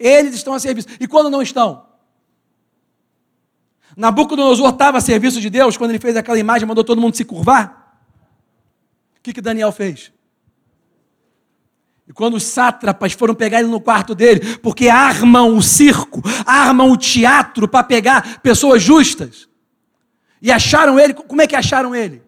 [0.00, 0.88] Eles estão a serviço.
[0.98, 1.86] E quando não estão?
[3.96, 7.24] Nabucodonosor estava a serviço de Deus quando ele fez aquela imagem, mandou todo mundo se
[7.24, 8.02] curvar.
[9.16, 10.10] O que, que Daniel fez?
[12.10, 16.90] E quando os sátrapas foram pegar ele no quarto dele, porque armam o circo, armam
[16.90, 19.48] o teatro para pegar pessoas justas,
[20.42, 22.20] e acharam ele, como é que acharam ele?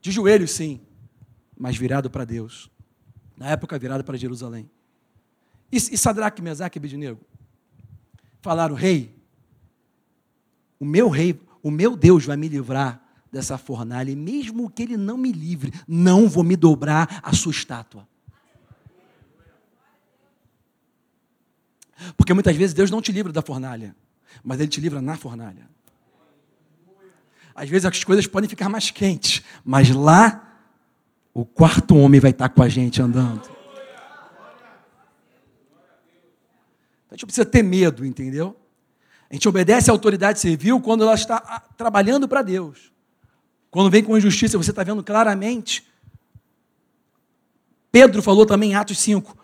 [0.00, 0.80] De joelhos, sim,
[1.56, 2.68] mas virado para Deus.
[3.36, 4.68] Na época, virado para Jerusalém.
[5.70, 7.20] E, e Sadraque, Mesaque e Abednego
[8.42, 9.14] falaram: Rei,
[10.80, 13.00] o meu rei, o meu Deus vai me livrar
[13.30, 17.52] dessa fornalha, e mesmo que ele não me livre, não vou me dobrar a sua
[17.52, 18.08] estátua.
[22.16, 23.94] Porque muitas vezes Deus não te livra da fornalha,
[24.44, 25.68] mas Ele te livra na fornalha.
[27.54, 30.58] Às vezes as coisas podem ficar mais quentes, mas lá
[31.32, 33.42] o quarto homem vai estar com a gente andando.
[37.04, 38.54] Então a gente precisa ter medo, entendeu?
[39.30, 42.92] A gente obedece à autoridade civil quando ela está ah, trabalhando para Deus.
[43.70, 45.86] Quando vem com injustiça, você está vendo claramente.
[47.90, 49.36] Pedro falou também em Atos 5: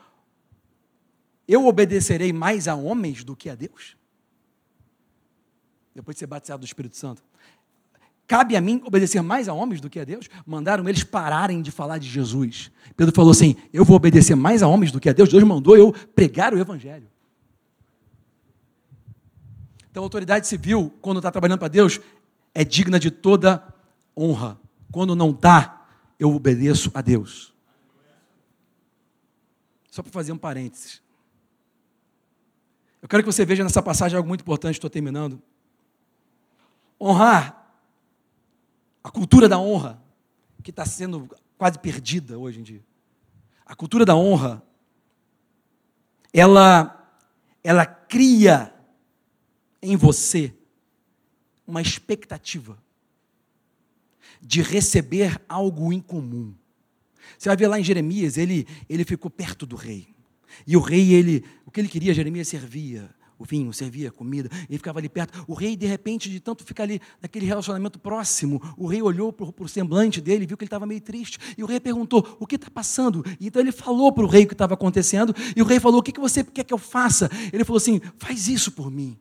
[1.47, 3.97] Eu obedecerei mais a homens do que a Deus?
[5.95, 7.22] Depois de ser batizado do Espírito Santo.
[8.26, 10.28] Cabe a mim obedecer mais a homens do que a Deus?
[10.47, 12.70] Mandaram eles pararem de falar de Jesus.
[12.97, 15.28] Pedro falou assim: Eu vou obedecer mais a homens do que a Deus.
[15.28, 17.11] Deus mandou eu pregar o Evangelho.
[19.90, 22.01] Então, a autoridade civil, quando está trabalhando para Deus,
[22.55, 23.62] é digna de toda
[24.16, 24.59] honra.
[24.90, 25.86] Quando não está,
[26.18, 27.53] eu obedeço a Deus.
[29.90, 31.02] Só para fazer um parênteses.
[33.03, 35.43] Eu quero que você veja nessa passagem algo muito importante, estou terminando.
[37.01, 37.75] Honrar,
[39.03, 40.01] a cultura da honra,
[40.63, 41.29] que está sendo
[41.59, 42.83] quase perdida hoje em dia.
[43.67, 44.63] A cultura da honra,
[46.33, 47.19] ela,
[47.65, 48.73] ela cria
[49.83, 50.55] em você
[51.67, 52.79] uma expectativa
[54.41, 56.55] de receber algo incomum.
[57.37, 60.12] Você vai ver lá em Jeremias, ele, ele ficou perto do rei.
[60.67, 63.11] E o rei, ele, o que ele queria, Jeremias servia
[63.43, 65.45] o vinho, servia a comida, ele ficava ali perto.
[65.49, 69.65] O rei, de repente, de tanto ficar ali naquele relacionamento próximo, o rei olhou para
[69.65, 71.39] o semblante dele, viu que ele estava meio triste.
[71.59, 73.25] E o rei perguntou: O que está passando?
[73.41, 75.35] E então ele falou para o rei o que estava acontecendo.
[75.57, 77.29] E o rei falou: O que, que você quer que eu faça?
[77.53, 79.19] Ele falou assim: Faz isso por mim.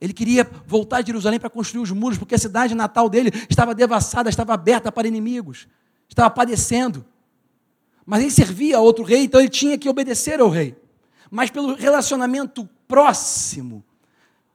[0.00, 3.74] Ele queria voltar de Jerusalém para construir os muros, porque a cidade natal dele estava
[3.74, 5.66] devassada, estava aberta para inimigos,
[6.08, 7.04] estava padecendo.
[8.06, 10.76] Mas ele servia a outro rei, então ele tinha que obedecer ao rei.
[11.28, 13.84] Mas pelo relacionamento próximo,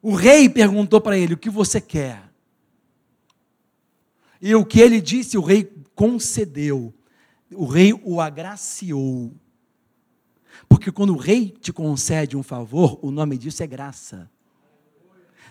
[0.02, 2.32] O rei perguntou para ele: O que você quer?
[4.42, 6.92] E o que ele disse, o rei concedeu.
[7.54, 9.32] O rei o agraciou.
[10.68, 14.30] Porque quando o rei te concede um favor, o nome disso é graça.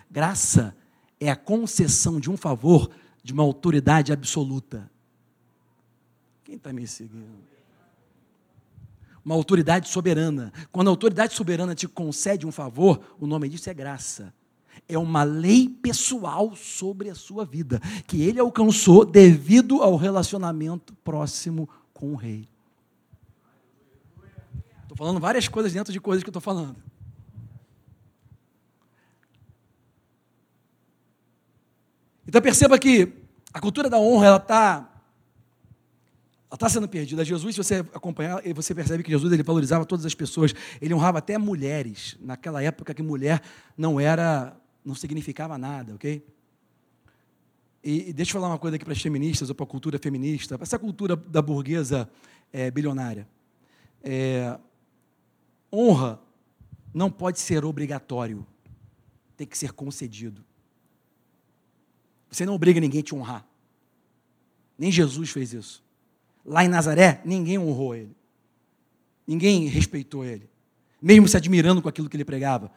[0.09, 0.75] Graça
[1.19, 2.89] é a concessão de um favor
[3.23, 4.91] de uma autoridade absoluta.
[6.43, 7.50] Quem está me seguindo?
[9.23, 10.51] Uma autoridade soberana.
[10.71, 14.33] Quando a autoridade soberana te concede um favor, o nome disso é graça.
[14.87, 21.69] É uma lei pessoal sobre a sua vida, que ele alcançou devido ao relacionamento próximo
[21.93, 22.47] com o rei.
[24.81, 26.75] Estou falando várias coisas dentro de coisas que eu estou falando.
[32.27, 33.13] Então perceba que
[33.53, 34.90] a cultura da honra ela está
[36.51, 37.23] ela está sendo perdida.
[37.23, 40.53] Jesus, se você acompanhar, você percebe que Jesus ele valorizava todas as pessoas.
[40.81, 43.41] Ele honrava até mulheres, naquela época que mulher
[43.77, 46.21] não era, não significava nada, ok?
[47.81, 49.97] E, e deixa eu falar uma coisa aqui para as feministas ou para a cultura
[49.97, 52.09] feminista, para essa cultura da burguesa
[52.51, 53.25] é, bilionária.
[54.03, 54.59] É,
[55.71, 56.19] honra
[56.93, 58.45] não pode ser obrigatório,
[59.37, 60.43] tem que ser concedido.
[62.29, 63.47] Você não obriga ninguém a te honrar.
[64.77, 65.81] Nem Jesus fez isso.
[66.45, 68.15] Lá em Nazaré, ninguém honrou ele.
[69.27, 70.49] Ninguém respeitou ele.
[71.01, 72.71] Mesmo se admirando com aquilo que ele pregava.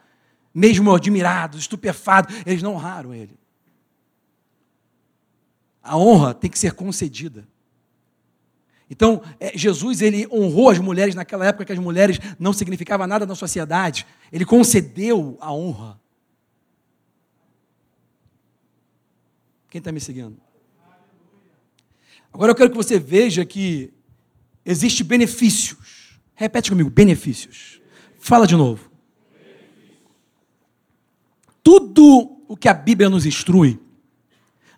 [0.53, 3.37] Mesmo admirados, estupefados, eles não honraram ele.
[5.83, 7.47] A honra tem que ser concedida.
[8.89, 13.25] Então, é, Jesus ele honrou as mulheres naquela época que as mulheres não significavam nada
[13.25, 14.05] na sociedade.
[14.31, 15.99] Ele concedeu a honra.
[19.69, 20.44] Quem está me seguindo?
[22.35, 23.93] Agora eu quero que você veja que
[24.65, 25.77] existe benefícios.
[26.35, 27.79] Repete comigo, benefícios.
[28.19, 28.91] Fala de novo.
[31.63, 33.79] Tudo o que a Bíblia nos instrui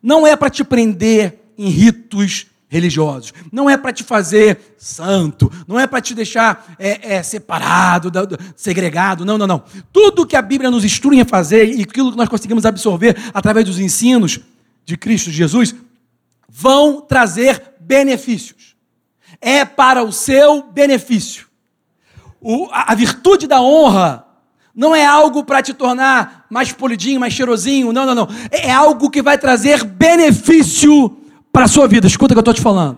[0.03, 5.79] não é para te prender em ritos religiosos, não é para te fazer santo, não
[5.79, 8.11] é para te deixar é, é, separado,
[8.55, 9.63] segregado, não, não, não.
[9.91, 13.65] Tudo que a Bíblia nos instrui a fazer e aquilo que nós conseguimos absorver através
[13.65, 14.41] dos ensinos
[14.85, 15.73] de Cristo Jesus
[16.59, 18.75] vão trazer benefícios.
[19.39, 21.45] É para o seu benefício.
[22.41, 24.25] O, a, a virtude da honra
[24.73, 27.93] não é algo para te tornar mais polidinho, mais cheirosinho.
[27.93, 28.27] Não, não, não.
[28.49, 31.15] É algo que vai trazer benefício
[31.51, 32.07] para a sua vida.
[32.07, 32.97] Escuta o que eu estou te falando.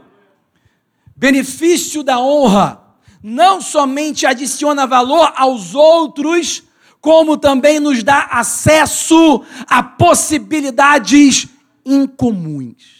[1.14, 2.82] Benefício da honra
[3.22, 6.64] não somente adiciona valor aos outros,
[7.02, 11.46] como também nos dá acesso a possibilidades
[11.86, 12.99] incomuns.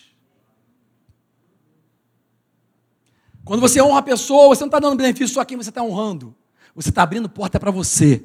[3.50, 5.82] Quando você honra a pessoa, você não está dando benefício só a quem você está
[5.82, 6.36] honrando.
[6.76, 8.24] Você está abrindo porta para você.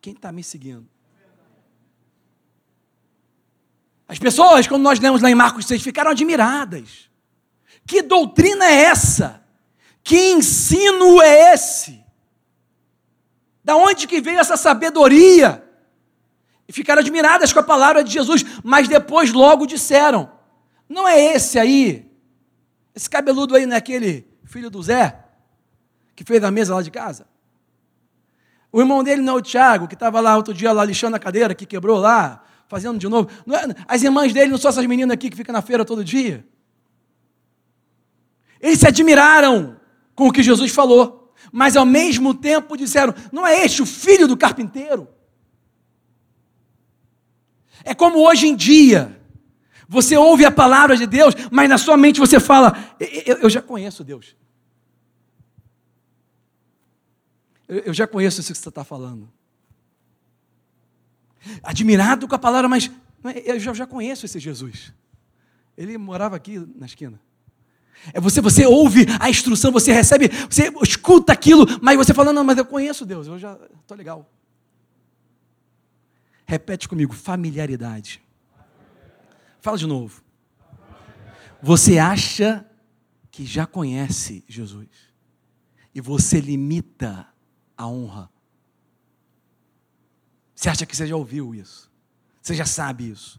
[0.00, 0.84] Quem está me seguindo?
[4.08, 7.08] As pessoas, quando nós lemos lá em Marcos 6, ficaram admiradas.
[7.86, 9.44] Que doutrina é essa?
[10.02, 12.04] Que ensino é esse?
[13.62, 15.64] Da onde que veio essa sabedoria?
[16.66, 20.28] E ficaram admiradas com a palavra de Jesus, mas depois logo disseram:
[20.88, 22.07] Não é esse aí
[22.94, 25.24] esse cabeludo aí não é aquele filho do Zé,
[26.16, 27.26] que fez a mesa lá de casa?
[28.70, 31.18] O irmão dele não é o Tiago, que estava lá outro dia lá lixando a
[31.18, 33.30] cadeira, que quebrou lá, fazendo de novo.
[33.48, 36.46] É, as irmãs dele não são essas meninas aqui que ficam na feira todo dia.
[38.60, 39.78] Eles se admiraram
[40.14, 44.28] com o que Jesus falou, mas ao mesmo tempo disseram: não é este o filho
[44.28, 45.08] do carpinteiro?
[47.84, 49.17] É como hoje em dia,
[49.88, 54.04] você ouve a palavra de Deus, mas na sua mente você fala: Eu, já conheço
[54.04, 54.36] Deus.
[57.66, 59.30] Eu, já conheço isso que você está falando.
[61.62, 62.90] Admirado com a palavra, mas
[63.46, 64.92] eu já, já conheço esse Jesus.
[65.76, 67.18] Ele morava aqui na esquina.
[68.12, 72.44] É você, você ouve a instrução, você recebe, você escuta aquilo, mas você fala, não,
[72.44, 74.30] mas eu conheço Deus, eu já estou legal.
[76.46, 78.22] Repete comigo, familiaridade.
[79.68, 80.22] Fala de novo.
[81.60, 82.64] Você acha
[83.30, 84.88] que já conhece Jesus
[85.94, 87.28] e você limita
[87.76, 88.30] a honra.
[90.54, 91.92] Você acha que você já ouviu isso?
[92.40, 93.38] Você já sabe isso?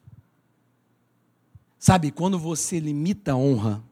[1.80, 3.84] Sabe, quando você limita a honra,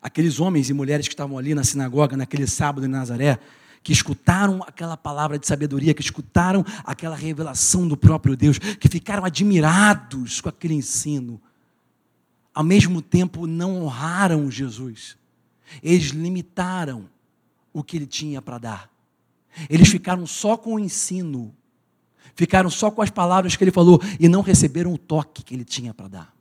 [0.00, 3.40] aqueles homens e mulheres que estavam ali na sinagoga naquele sábado em Nazaré,
[3.84, 9.26] que escutaram aquela palavra de sabedoria, que escutaram aquela revelação do próprio Deus, que ficaram
[9.26, 11.38] admirados com aquele ensino,
[12.54, 15.18] ao mesmo tempo não honraram Jesus,
[15.82, 17.10] eles limitaram
[17.74, 18.90] o que ele tinha para dar,
[19.68, 21.54] eles ficaram só com o ensino,
[22.34, 25.64] ficaram só com as palavras que ele falou e não receberam o toque que ele
[25.64, 26.34] tinha para dar.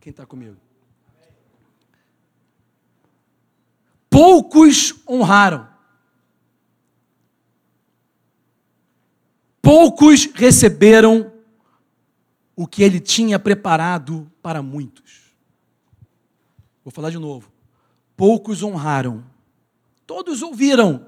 [0.00, 0.56] Quem está comigo?
[4.08, 5.71] Poucos honraram.
[9.62, 11.32] Poucos receberam
[12.56, 15.32] o que ele tinha preparado para muitos.
[16.84, 17.50] Vou falar de novo.
[18.16, 19.24] Poucos honraram.
[20.04, 21.06] Todos ouviram,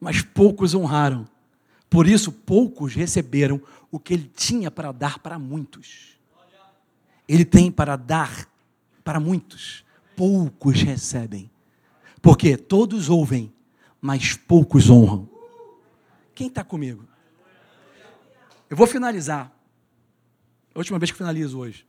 [0.00, 1.28] mas poucos honraram.
[1.90, 6.18] Por isso, poucos receberam o que ele tinha para dar para muitos.
[7.28, 8.48] Ele tem para dar
[9.04, 9.84] para muitos,
[10.16, 11.50] poucos recebem.
[12.22, 13.52] Porque todos ouvem,
[14.00, 15.28] mas poucos honram.
[16.34, 17.09] Quem está comigo?
[18.70, 19.52] Eu vou finalizar.
[20.72, 21.84] A última vez que finalizo hoje.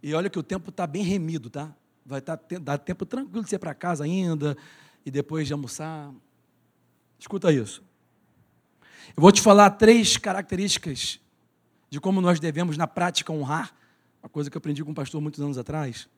[0.00, 1.74] E olha que o tempo está bem remido, tá?
[2.06, 4.56] Vai tá, dar tempo tranquilo de ser para casa ainda
[5.04, 6.12] e depois de almoçar.
[7.18, 7.82] Escuta isso.
[9.16, 11.20] Eu vou te falar três características
[11.90, 13.74] de como nós devemos, na prática, honrar.
[14.22, 16.08] Uma coisa que eu aprendi com um pastor muitos anos atrás.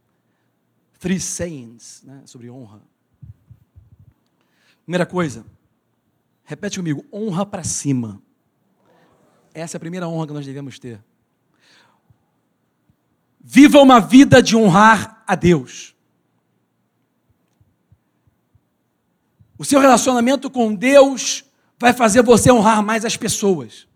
[0.98, 2.82] Three sayings né, sobre honra.
[4.84, 5.46] Primeira coisa,
[6.44, 8.20] repete comigo: honra para cima.
[9.54, 11.02] Essa é a primeira honra que nós devemos ter.
[13.40, 15.94] Viva uma vida de honrar a Deus.
[19.58, 21.44] O seu relacionamento com Deus
[21.78, 23.86] vai fazer você honrar mais as pessoas.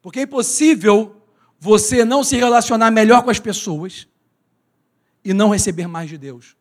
[0.00, 1.22] Porque é impossível
[1.58, 4.08] você não se relacionar melhor com as pessoas
[5.24, 6.56] e não receber mais de Deus.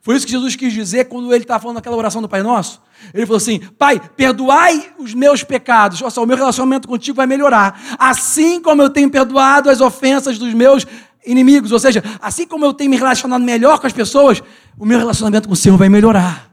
[0.00, 2.80] Foi isso que Jesus quis dizer quando ele estava falando naquela oração do Pai Nosso.
[3.12, 6.00] Ele falou assim: Pai, perdoai os meus pecados.
[6.02, 7.96] Olha só, o meu relacionamento contigo vai melhorar.
[7.98, 10.86] Assim como eu tenho perdoado as ofensas dos meus
[11.24, 11.72] inimigos.
[11.72, 14.42] Ou seja, assim como eu tenho me relacionado melhor com as pessoas,
[14.78, 16.50] o meu relacionamento com o Senhor vai melhorar.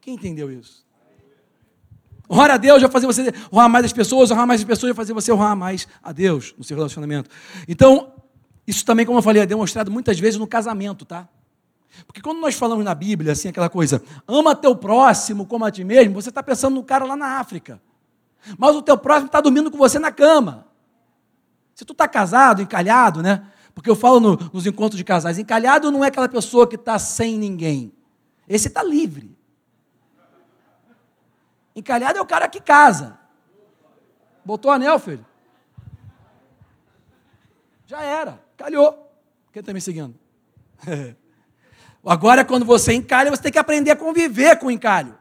[0.00, 0.86] Quem entendeu isso?
[2.30, 4.96] Honrar a Deus vai fazer você honrar mais as pessoas, honrar mais as pessoas vai
[4.96, 7.30] fazer você honrar mais a Deus no seu relacionamento.
[7.66, 8.12] Então,
[8.66, 11.26] isso também, como eu falei, é demonstrado muitas vezes no casamento, tá?
[12.06, 15.84] Porque quando nós falamos na Bíblia, assim, aquela coisa, ama teu próximo como a ti
[15.84, 17.80] mesmo, você está pensando no cara lá na África.
[18.56, 20.66] Mas o teu próximo está dormindo com você na cama.
[21.74, 23.50] Se tu está casado, encalhado, né?
[23.74, 26.98] Porque eu falo no, nos encontros de casais, encalhado não é aquela pessoa que está
[26.98, 27.92] sem ninguém.
[28.48, 29.36] Esse está livre.
[31.76, 33.18] Encalhado é o cara que casa.
[34.44, 35.24] Botou anel, filho?
[37.86, 39.12] Já era, calhou.
[39.52, 40.14] Quem está me seguindo?
[42.08, 45.14] Agora, quando você encalha, você tem que aprender a conviver com o encalho.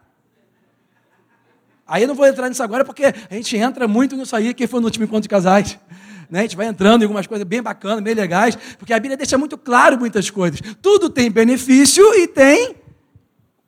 [1.86, 4.68] Aí eu não vou entrar nisso agora, porque a gente entra muito nisso aí, quem
[4.68, 5.78] foi no último encontro de casais.
[6.30, 6.40] Né?
[6.40, 9.38] A gente vai entrando em algumas coisas bem bacanas, bem legais, porque a Bíblia deixa
[9.38, 10.62] muito claro muitas coisas.
[10.82, 12.76] Tudo tem benefício e tem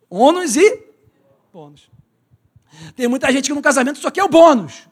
[0.10, 0.84] ônus e
[1.52, 1.90] bônus.
[2.96, 4.88] Tem muita gente que no casamento só quer o bônus.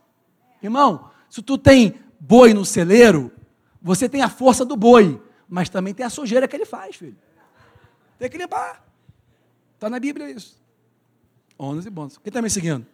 [0.61, 3.31] Irmão, se tu tem boi no celeiro,
[3.81, 7.15] você tem a força do boi, mas também tem a sujeira que ele faz, filho.
[8.17, 8.83] Tem que limpar.
[9.75, 10.57] Está na Bíblia isso.
[11.57, 12.17] Ônus e bônus.
[12.17, 12.85] Quem está me seguindo?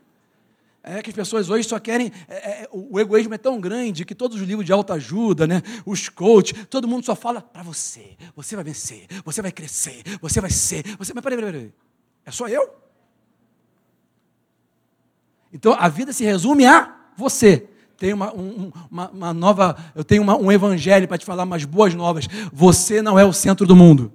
[0.86, 2.12] É que as pessoas hoje só querem.
[2.28, 6.10] É, é, o egoísmo é tão grande que todos os livros de autoajuda, né, os
[6.10, 8.18] coaches, todo mundo só fala para você.
[8.36, 10.84] Você vai vencer, você vai crescer, você vai ser.
[10.98, 11.14] Você...
[11.14, 11.74] Mas peraí, peraí, peraí.
[12.26, 12.76] É só eu?
[15.54, 17.70] Então a vida se resume a você.
[17.98, 19.78] Tem uma, um, uma, uma nova.
[19.96, 22.28] Eu tenho uma, um evangelho para te falar umas boas novas.
[22.52, 24.12] Você não é o centro do mundo.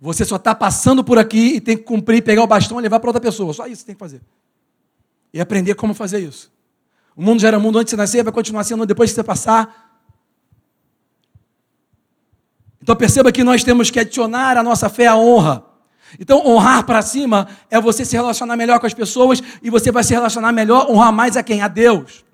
[0.00, 2.98] Você só está passando por aqui e tem que cumprir, pegar o bastão e levar
[3.00, 3.52] para outra pessoa.
[3.52, 4.22] Só isso tem que fazer.
[5.32, 6.50] E aprender como fazer isso.
[7.14, 9.22] O mundo já era mundo antes de você nascer, vai continuar sendo depois que você
[9.22, 10.00] passar.
[12.82, 15.66] Então perceba que nós temos que adicionar à nossa fé a honra.
[16.18, 20.02] Então, honrar para cima é você se relacionar melhor com as pessoas e você vai
[20.02, 21.62] se relacionar melhor, honrar mais a quem?
[21.62, 22.24] A Deus.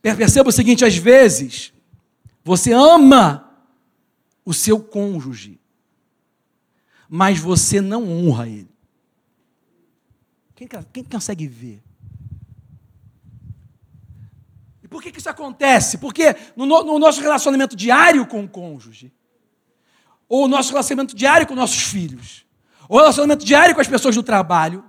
[0.00, 1.72] Perceba o seguinte: às vezes,
[2.44, 3.50] você ama
[4.44, 5.59] o seu cônjuge,
[7.12, 8.70] mas você não honra ele.
[10.54, 11.82] Quem, quem consegue ver?
[14.80, 15.98] E por que, que isso acontece?
[15.98, 19.12] Porque no, no nosso relacionamento diário com o cônjuge,
[20.28, 22.46] ou no nosso relacionamento diário com nossos filhos,
[22.88, 24.84] ou relacionamento diário com as pessoas do trabalho,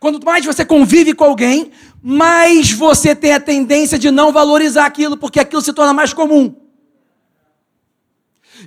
[0.00, 1.70] quanto mais você convive com alguém,
[2.02, 6.56] mais você tem a tendência de não valorizar aquilo, porque aquilo se torna mais comum.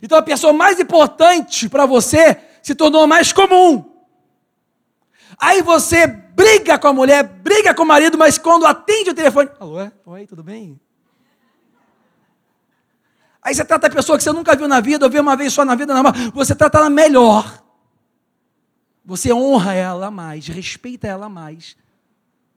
[0.01, 3.85] Então a pessoa mais importante para você se tornou mais comum.
[5.37, 9.51] Aí você briga com a mulher, briga com o marido, mas quando atende o telefone,
[9.59, 9.91] alô, é?
[10.03, 10.79] oi, tudo bem?
[13.39, 15.53] Aí você trata a pessoa que você nunca viu na vida, ou viu uma vez
[15.53, 17.63] só na vida, não, você trata ela melhor.
[19.05, 21.77] você honra ela mais, respeita ela mais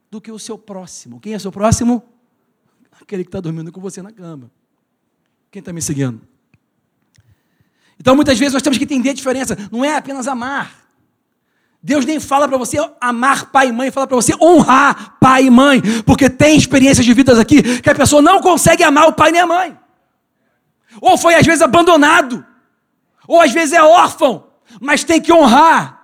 [0.09, 1.19] do que o seu próximo.
[1.19, 2.01] Quem é seu próximo?
[2.99, 4.49] Aquele que está dormindo com você na cama.
[5.51, 6.19] Quem está me seguindo?
[7.99, 9.57] Então, muitas vezes, nós temos que entender a diferença.
[9.71, 10.79] Não é apenas amar.
[11.81, 15.49] Deus nem fala para você amar pai e mãe, fala para você honrar pai e
[15.49, 19.31] mãe, porque tem experiências de vidas aqui que a pessoa não consegue amar o pai
[19.31, 19.77] nem a mãe.
[20.99, 22.45] Ou foi às vezes abandonado,
[23.25, 24.47] ou às vezes é órfão,
[24.81, 25.99] mas tem que honrar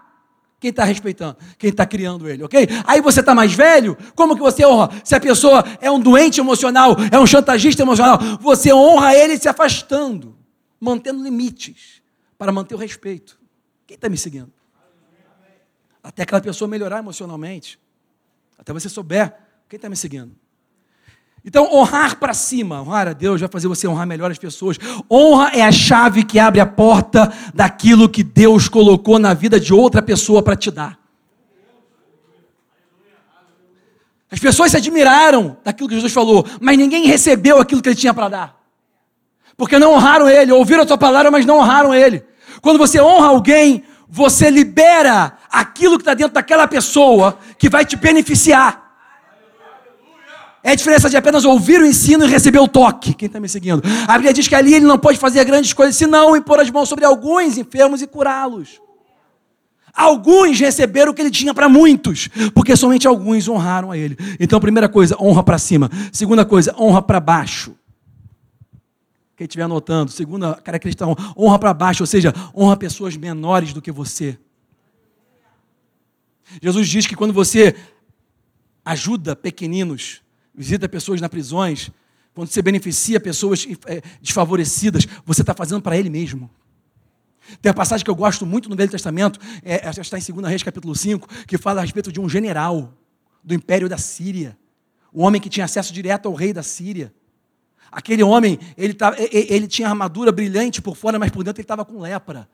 [0.61, 2.69] quem está respeitando, quem está criando ele, ok?
[2.85, 4.89] Aí você está mais velho, como que você honra?
[5.03, 9.49] Se a pessoa é um doente emocional, é um chantagista emocional, você honra ele se
[9.49, 10.35] afastando,
[10.79, 12.01] mantendo limites
[12.37, 13.39] para manter o respeito.
[13.87, 14.51] Quem está me seguindo?
[16.05, 17.79] até aquela pessoa melhorar emocionalmente,
[18.59, 19.33] até você souber
[19.67, 20.31] quem está me seguindo.
[21.43, 24.77] Então, honrar para cima, honrar a Deus vai fazer você honrar melhor as pessoas.
[25.09, 29.73] Honra é a chave que abre a porta daquilo que Deus colocou na vida de
[29.73, 30.99] outra pessoa para te dar.
[34.29, 38.13] As pessoas se admiraram daquilo que Jesus falou, mas ninguém recebeu aquilo que ele tinha
[38.13, 38.54] para dar.
[39.57, 42.23] Porque não honraram ele, ouviram a tua palavra, mas não honraram ele.
[42.61, 47.95] Quando você honra alguém, você libera aquilo que está dentro daquela pessoa que vai te
[47.95, 48.83] beneficiar.
[50.63, 53.13] É a diferença de apenas ouvir o ensino e receber o toque.
[53.13, 53.83] Quem está me seguindo?
[54.07, 56.89] A Bíblia diz que ali ele não pode fazer grandes coisas, senão impor as mãos
[56.89, 58.81] sobre alguns enfermos e curá-los.
[59.93, 64.17] Alguns receberam o que ele tinha para muitos, porque somente alguns honraram a ele.
[64.39, 65.89] Então, primeira coisa, honra para cima.
[66.11, 67.75] Segunda coisa, honra para baixo.
[69.35, 71.05] Quem estiver anotando, segunda característica,
[71.37, 74.37] honra para baixo, ou seja, honra pessoas menores do que você.
[76.61, 77.75] Jesus diz que quando você
[78.83, 80.21] ajuda pequeninos,
[80.53, 81.91] visita pessoas nas prisões,
[82.33, 86.49] quando você beneficia pessoas é, desfavorecidas, você está fazendo para Ele mesmo.
[87.61, 90.63] Tem uma passagem que eu gosto muito no Velho Testamento, é, está em 2 Reis
[90.63, 92.93] capítulo 5, que fala a respeito de um general
[93.43, 94.57] do Império da Síria,
[95.13, 97.13] um homem que tinha acesso direto ao rei da Síria.
[97.95, 101.85] Aquele homem, ele, tá, ele tinha armadura brilhante por fora, mas por dentro ele estava
[101.85, 102.45] com lepra.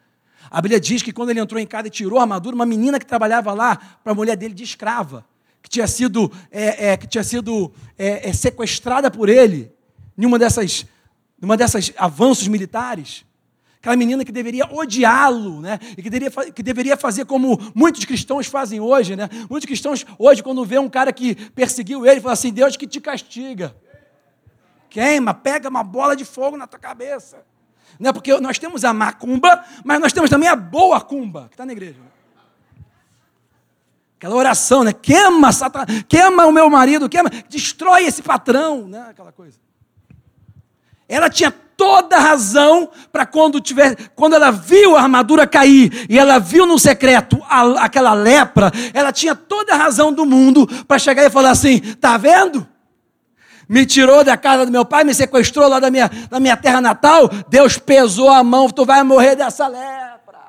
[0.52, 3.00] A Bíblia diz que quando ele entrou em casa e tirou a armadura, uma menina
[3.00, 5.26] que trabalhava lá para a mulher dele de escrava,
[5.60, 9.72] que tinha sido, é, é, que tinha sido é, é sequestrada por ele,
[10.16, 10.86] em uma dessas,
[11.42, 13.26] numa dessas avanços militares.
[13.80, 15.80] Aquela menina que deveria odiá-lo, né?
[15.98, 19.28] E que deveria, que deveria fazer como muitos cristãos fazem hoje, né?
[19.50, 23.02] Muitos cristãos hoje, quando vê um cara que perseguiu ele, falam assim: Deus que te
[23.02, 23.76] castiga.
[24.92, 27.46] Queima, pega uma bola de fogo na tua cabeça.
[27.98, 28.12] Né?
[28.12, 31.72] Porque nós temos a macumba, mas nós temos também a boa cumba, que está na
[31.72, 31.96] igreja.
[34.18, 34.92] Aquela oração, né?
[34.92, 35.50] Queima,
[36.10, 39.08] queima o meu marido, queima, destrói esse patrão, né?
[39.10, 39.58] Aquela coisa.
[41.08, 46.38] Ela tinha toda razão para quando tiver, quando ela viu a armadura cair e ela
[46.38, 51.24] viu no secreto a, aquela lepra, ela tinha toda a razão do mundo para chegar
[51.24, 52.68] e falar assim: tá vendo?
[53.72, 56.82] Me tirou da casa do meu pai, me sequestrou lá da minha, da minha terra
[56.82, 60.42] natal, Deus pesou a mão, tu vai morrer dessa lepra.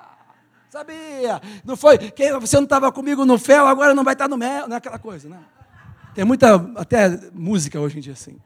[0.69, 1.41] Sabia?
[1.65, 4.67] Não foi, quem, você não estava comigo no fel, agora não vai estar no mel,
[4.67, 5.39] não é aquela coisa, né?
[6.13, 8.41] Tem muita, até música hoje em dia assim.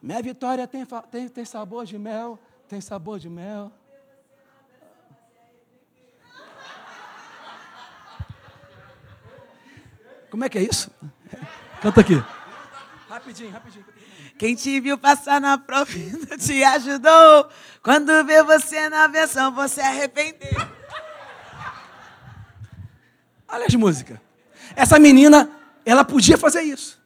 [0.00, 3.70] Minha vitória tem, tem, tem sabor de mel, tem sabor de mel.
[10.30, 10.90] Como é que é isso?
[11.80, 12.22] Canta aqui.
[13.08, 13.84] Rapidinho, rapidinho.
[14.36, 15.90] Quem te viu passar na prova
[16.38, 17.48] te ajudou.
[17.82, 20.68] Quando vê você na versão, você arrependeu.
[23.48, 24.18] Olha as músicas.
[24.76, 25.50] Essa menina,
[25.84, 26.98] ela podia fazer isso.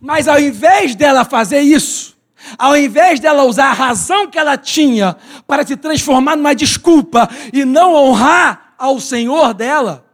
[0.00, 2.16] Mas ao invés dela fazer isso,
[2.58, 5.16] ao invés dela usar a razão que ela tinha
[5.46, 10.04] para se transformar numa desculpa e não honrar ao Senhor dela,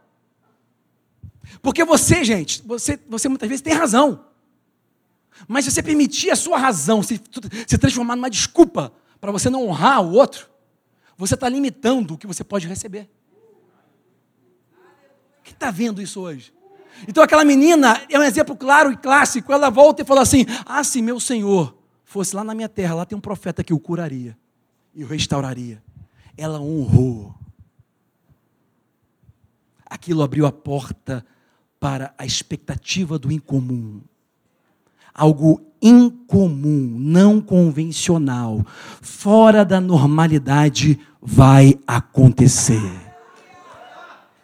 [1.62, 4.24] porque você, gente, você, você muitas vezes tem razão.
[5.46, 7.20] Mas se você permitir a sua razão se,
[7.66, 10.48] se transformar numa desculpa para você não honrar o outro,
[11.16, 13.08] você está limitando o que você pode receber.
[15.42, 16.52] Quem está vendo isso hoje?
[17.06, 19.52] Então aquela menina é um exemplo claro e clássico.
[19.52, 23.06] Ela volta e fala assim: Ah, se meu Senhor fosse lá na minha terra, lá
[23.06, 24.36] tem um profeta que o curaria
[24.94, 25.82] e o restauraria.
[26.36, 27.34] Ela honrou.
[29.86, 31.24] Aquilo abriu a porta
[31.80, 34.00] para a expectativa do incomum.
[35.14, 38.64] Algo incomum, não convencional,
[39.00, 43.08] fora da normalidade vai acontecer.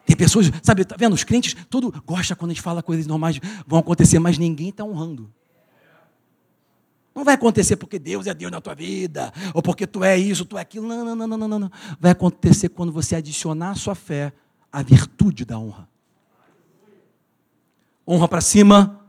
[0.06, 1.14] Tem pessoas, sabe, tá vendo?
[1.14, 4.84] Os crentes, tudo gosta quando a gente fala coisas normais vão acontecer, mas ninguém está
[4.84, 5.32] honrando.
[7.14, 10.44] Não vai acontecer porque Deus é Deus na tua vida, ou porque tu é isso,
[10.44, 10.86] tu é aquilo.
[10.86, 11.70] Não, não, não, não, não, não.
[12.00, 14.32] Vai acontecer quando você adicionar à sua fé
[14.72, 15.88] a virtude da honra.
[18.06, 19.00] Honra para cima,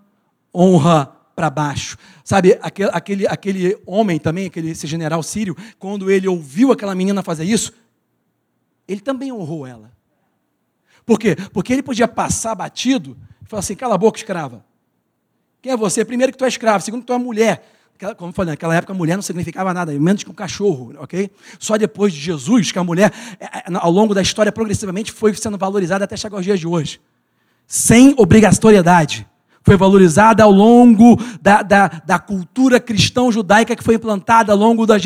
[0.54, 1.98] honra para baixo.
[2.24, 7.22] Sabe, aquele, aquele, aquele homem também, aquele, esse general sírio, quando ele ouviu aquela menina
[7.22, 7.74] fazer isso,
[8.88, 9.92] ele também honrou ela.
[11.06, 11.36] Por quê?
[11.54, 14.66] Porque ele podia passar batido e falar assim: cala a boca, escrava.
[15.62, 16.04] Quem é você?
[16.06, 17.72] Primeiro que tu é escravo, segundo que tu é mulher.
[18.18, 21.32] Como eu falei, naquela época a mulher não significava nada, menos que um cachorro, ok?
[21.58, 25.34] Só depois de Jesus que a mulher, é, é, ao longo da história, progressivamente foi
[25.34, 27.00] sendo valorizada até chegar aos dias de hoje.
[27.68, 29.28] Sem obrigatoriedade.
[29.64, 34.86] Foi valorizada ao longo da, da, da cultura cristã judaica que foi implantada ao longo
[34.86, 35.02] das,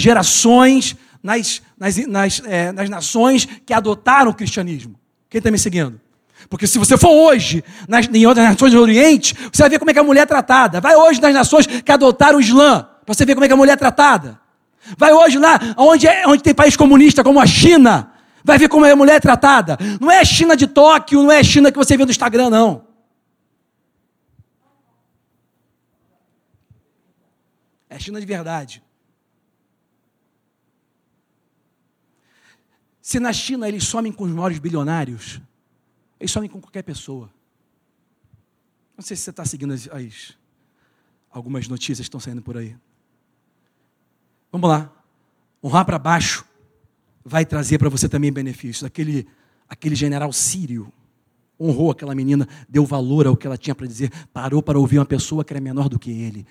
[0.00, 4.94] gerações nas, nas, nas, é, nas nações que adotaram o cristianismo.
[5.28, 6.00] Quem está me seguindo?
[6.48, 9.90] Porque se você for hoje nas, em outras nações do Oriente, você vai ver como
[9.90, 10.80] é que a mulher é tratada.
[10.80, 13.56] Vai hoje nas nações que adotaram o Islã, para você ver como é que a
[13.56, 14.40] mulher é tratada.
[14.96, 18.10] Vai hoje lá onde, é, onde tem país comunista, como a China.
[18.48, 19.76] Vai ver como é a mulher é tratada.
[20.00, 22.48] Não é a China de Tóquio, não é a China que você vê no Instagram,
[22.48, 22.88] não.
[27.90, 28.82] É a China de verdade.
[33.02, 35.42] Se na China eles somem com os maiores bilionários,
[36.18, 37.30] eles somem com qualquer pessoa.
[38.96, 40.38] Não sei se você está seguindo as, as,
[41.30, 42.74] algumas notícias que estão saindo por aí.
[44.50, 44.90] Vamos lá.
[45.62, 46.48] Honrar para baixo
[47.28, 48.84] vai trazer para você também benefícios.
[48.84, 49.26] Aquele,
[49.68, 50.92] aquele general sírio
[51.60, 55.06] honrou aquela menina, deu valor ao que ela tinha para dizer, parou para ouvir uma
[55.06, 56.46] pessoa que era menor do que ele.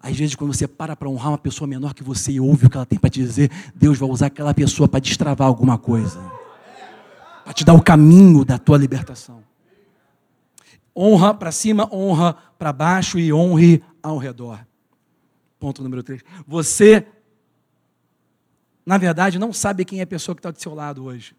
[0.00, 2.70] Às vezes, quando você para para honrar uma pessoa menor que você e ouve o
[2.70, 6.20] que ela tem para te dizer, Deus vai usar aquela pessoa para destravar alguma coisa
[7.46, 9.40] para te dar o caminho da tua libertação.
[10.96, 14.66] Honra para cima, honra para baixo e honre ao redor.
[15.56, 16.22] Ponto número 3.
[16.44, 17.06] Você,
[18.86, 21.34] na verdade, não sabe quem é a pessoa que está do seu lado hoje.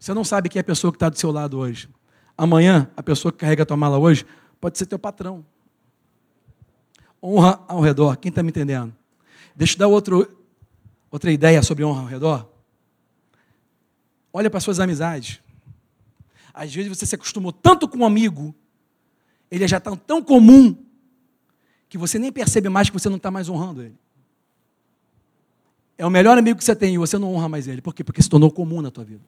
[0.00, 1.88] Você não sabe quem é a pessoa que está do seu lado hoje.
[2.36, 4.26] Amanhã, a pessoa que carrega a tua mala hoje
[4.60, 5.46] pode ser teu patrão.
[7.22, 8.16] Honra ao redor.
[8.16, 8.92] Quem está me entendendo?
[9.54, 10.28] Deixa eu dar outro,
[11.08, 12.50] outra ideia sobre honra ao redor.
[14.32, 15.40] Olha para suas amizades.
[16.52, 18.54] Às vezes você se acostumou tanto com um amigo,
[19.50, 20.76] ele já está tão comum,
[21.88, 24.05] que você nem percebe mais que você não está mais honrando ele.
[25.98, 27.80] É o melhor amigo que você tem e você não honra mais ele.
[27.80, 28.04] Por quê?
[28.04, 29.24] Porque se tornou comum na tua vida.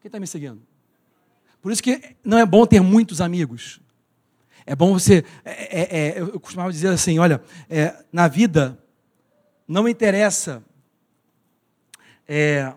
[0.00, 0.60] Quem está me seguindo?
[1.62, 3.80] Por isso que não é bom ter muitos amigos.
[4.64, 5.24] É bom você.
[5.44, 8.78] É, é, é, eu costumava dizer assim: olha, é, na vida
[9.66, 10.62] não interessa
[12.28, 12.72] é,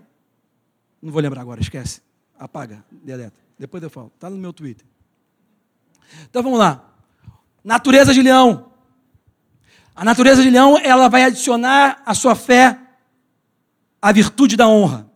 [1.01, 2.01] não vou lembrar agora, esquece.
[2.37, 3.39] Apaga, deleta.
[3.57, 4.11] Depois eu falo.
[4.13, 4.85] Está no meu Twitter.
[6.29, 6.93] Então vamos lá.
[7.63, 8.68] Natureza de leão.
[9.95, 12.79] A natureza de leão, ela vai adicionar à sua fé
[14.01, 15.09] a virtude da honra.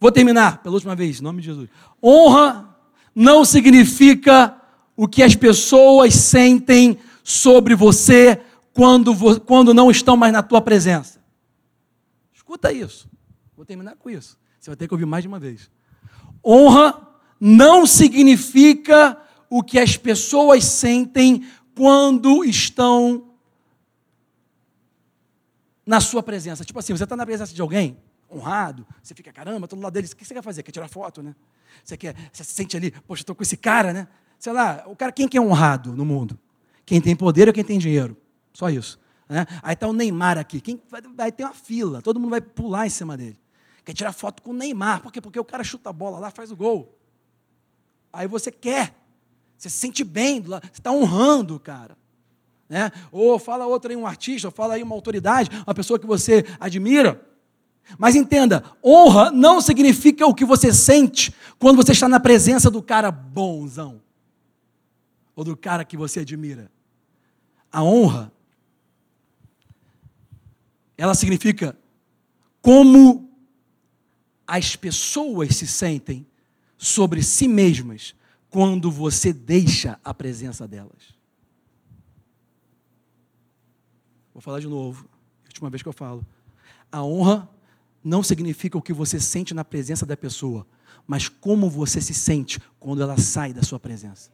[0.00, 1.68] Vou terminar pela última vez, em nome de Jesus.
[2.02, 2.76] Honra
[3.14, 4.56] não significa
[4.96, 8.40] o que as pessoas sentem sobre você
[8.74, 11.22] quando, quando não estão mais na tua presença.
[12.34, 13.08] Escuta isso.
[13.56, 14.38] Vou terminar com isso.
[14.58, 15.70] Você vai ter que ouvir mais de uma vez.
[16.44, 17.08] Honra
[17.40, 19.16] não significa
[19.48, 21.44] o que as pessoas sentem
[21.76, 23.31] quando estão
[25.86, 26.64] na sua presença.
[26.64, 27.98] Tipo assim, você está na presença de alguém,
[28.30, 30.62] honrado, você fica, caramba, estou do lado dele, o que você quer fazer?
[30.62, 31.34] Quer tirar foto, né?
[31.84, 34.08] Você, quer, você se sente ali, poxa, estou com esse cara, né?
[34.38, 36.38] Sei lá, o cara, quem que é honrado no mundo?
[36.84, 38.16] Quem tem poder ou quem tem dinheiro?
[38.52, 38.98] Só isso.
[39.28, 39.46] Né?
[39.62, 42.86] Aí está o Neymar aqui, quem vai, vai ter uma fila, todo mundo vai pular
[42.86, 43.38] em cima dele.
[43.84, 45.02] Quer tirar foto com o Neymar.
[45.02, 45.20] Por quê?
[45.20, 46.96] Porque o cara chuta a bola lá, faz o gol.
[48.12, 48.94] Aí você quer.
[49.58, 51.96] Você se sente bem, você está honrando o cara.
[52.72, 52.90] Né?
[53.12, 56.42] Ou fala outro aí, um artista, ou fala aí uma autoridade, uma pessoa que você
[56.58, 57.22] admira.
[57.98, 62.82] Mas entenda, honra não significa o que você sente quando você está na presença do
[62.82, 64.00] cara bonzão.
[65.36, 66.72] Ou do cara que você admira.
[67.70, 68.32] A honra,
[70.96, 71.76] ela significa
[72.62, 73.28] como
[74.46, 76.26] as pessoas se sentem
[76.78, 78.14] sobre si mesmas
[78.48, 81.21] quando você deixa a presença delas.
[84.32, 85.08] Vou falar de novo,
[85.46, 86.26] última vez que eu falo.
[86.90, 87.48] A honra
[88.02, 90.66] não significa o que você sente na presença da pessoa,
[91.06, 94.30] mas como você se sente quando ela sai da sua presença.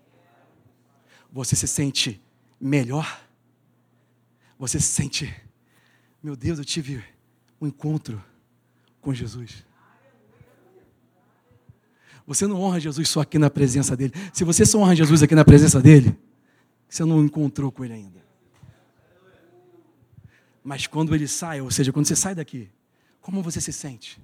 [1.30, 2.20] Você se sente
[2.61, 3.20] melhor?
[4.59, 5.34] Você se sente,
[6.22, 7.05] meu Deus, eu tive
[7.61, 8.22] um encontro
[9.01, 9.64] com Jesus.
[12.26, 14.12] Você não honra Jesus só aqui na presença dele.
[14.32, 16.14] Se você só honra Jesus aqui na presença dele,
[16.88, 18.28] você não encontrou com ele ainda.
[20.69, 22.69] Mas quando ele sai, ou seja, quando você sai daqui,
[23.23, 24.21] como você se sente?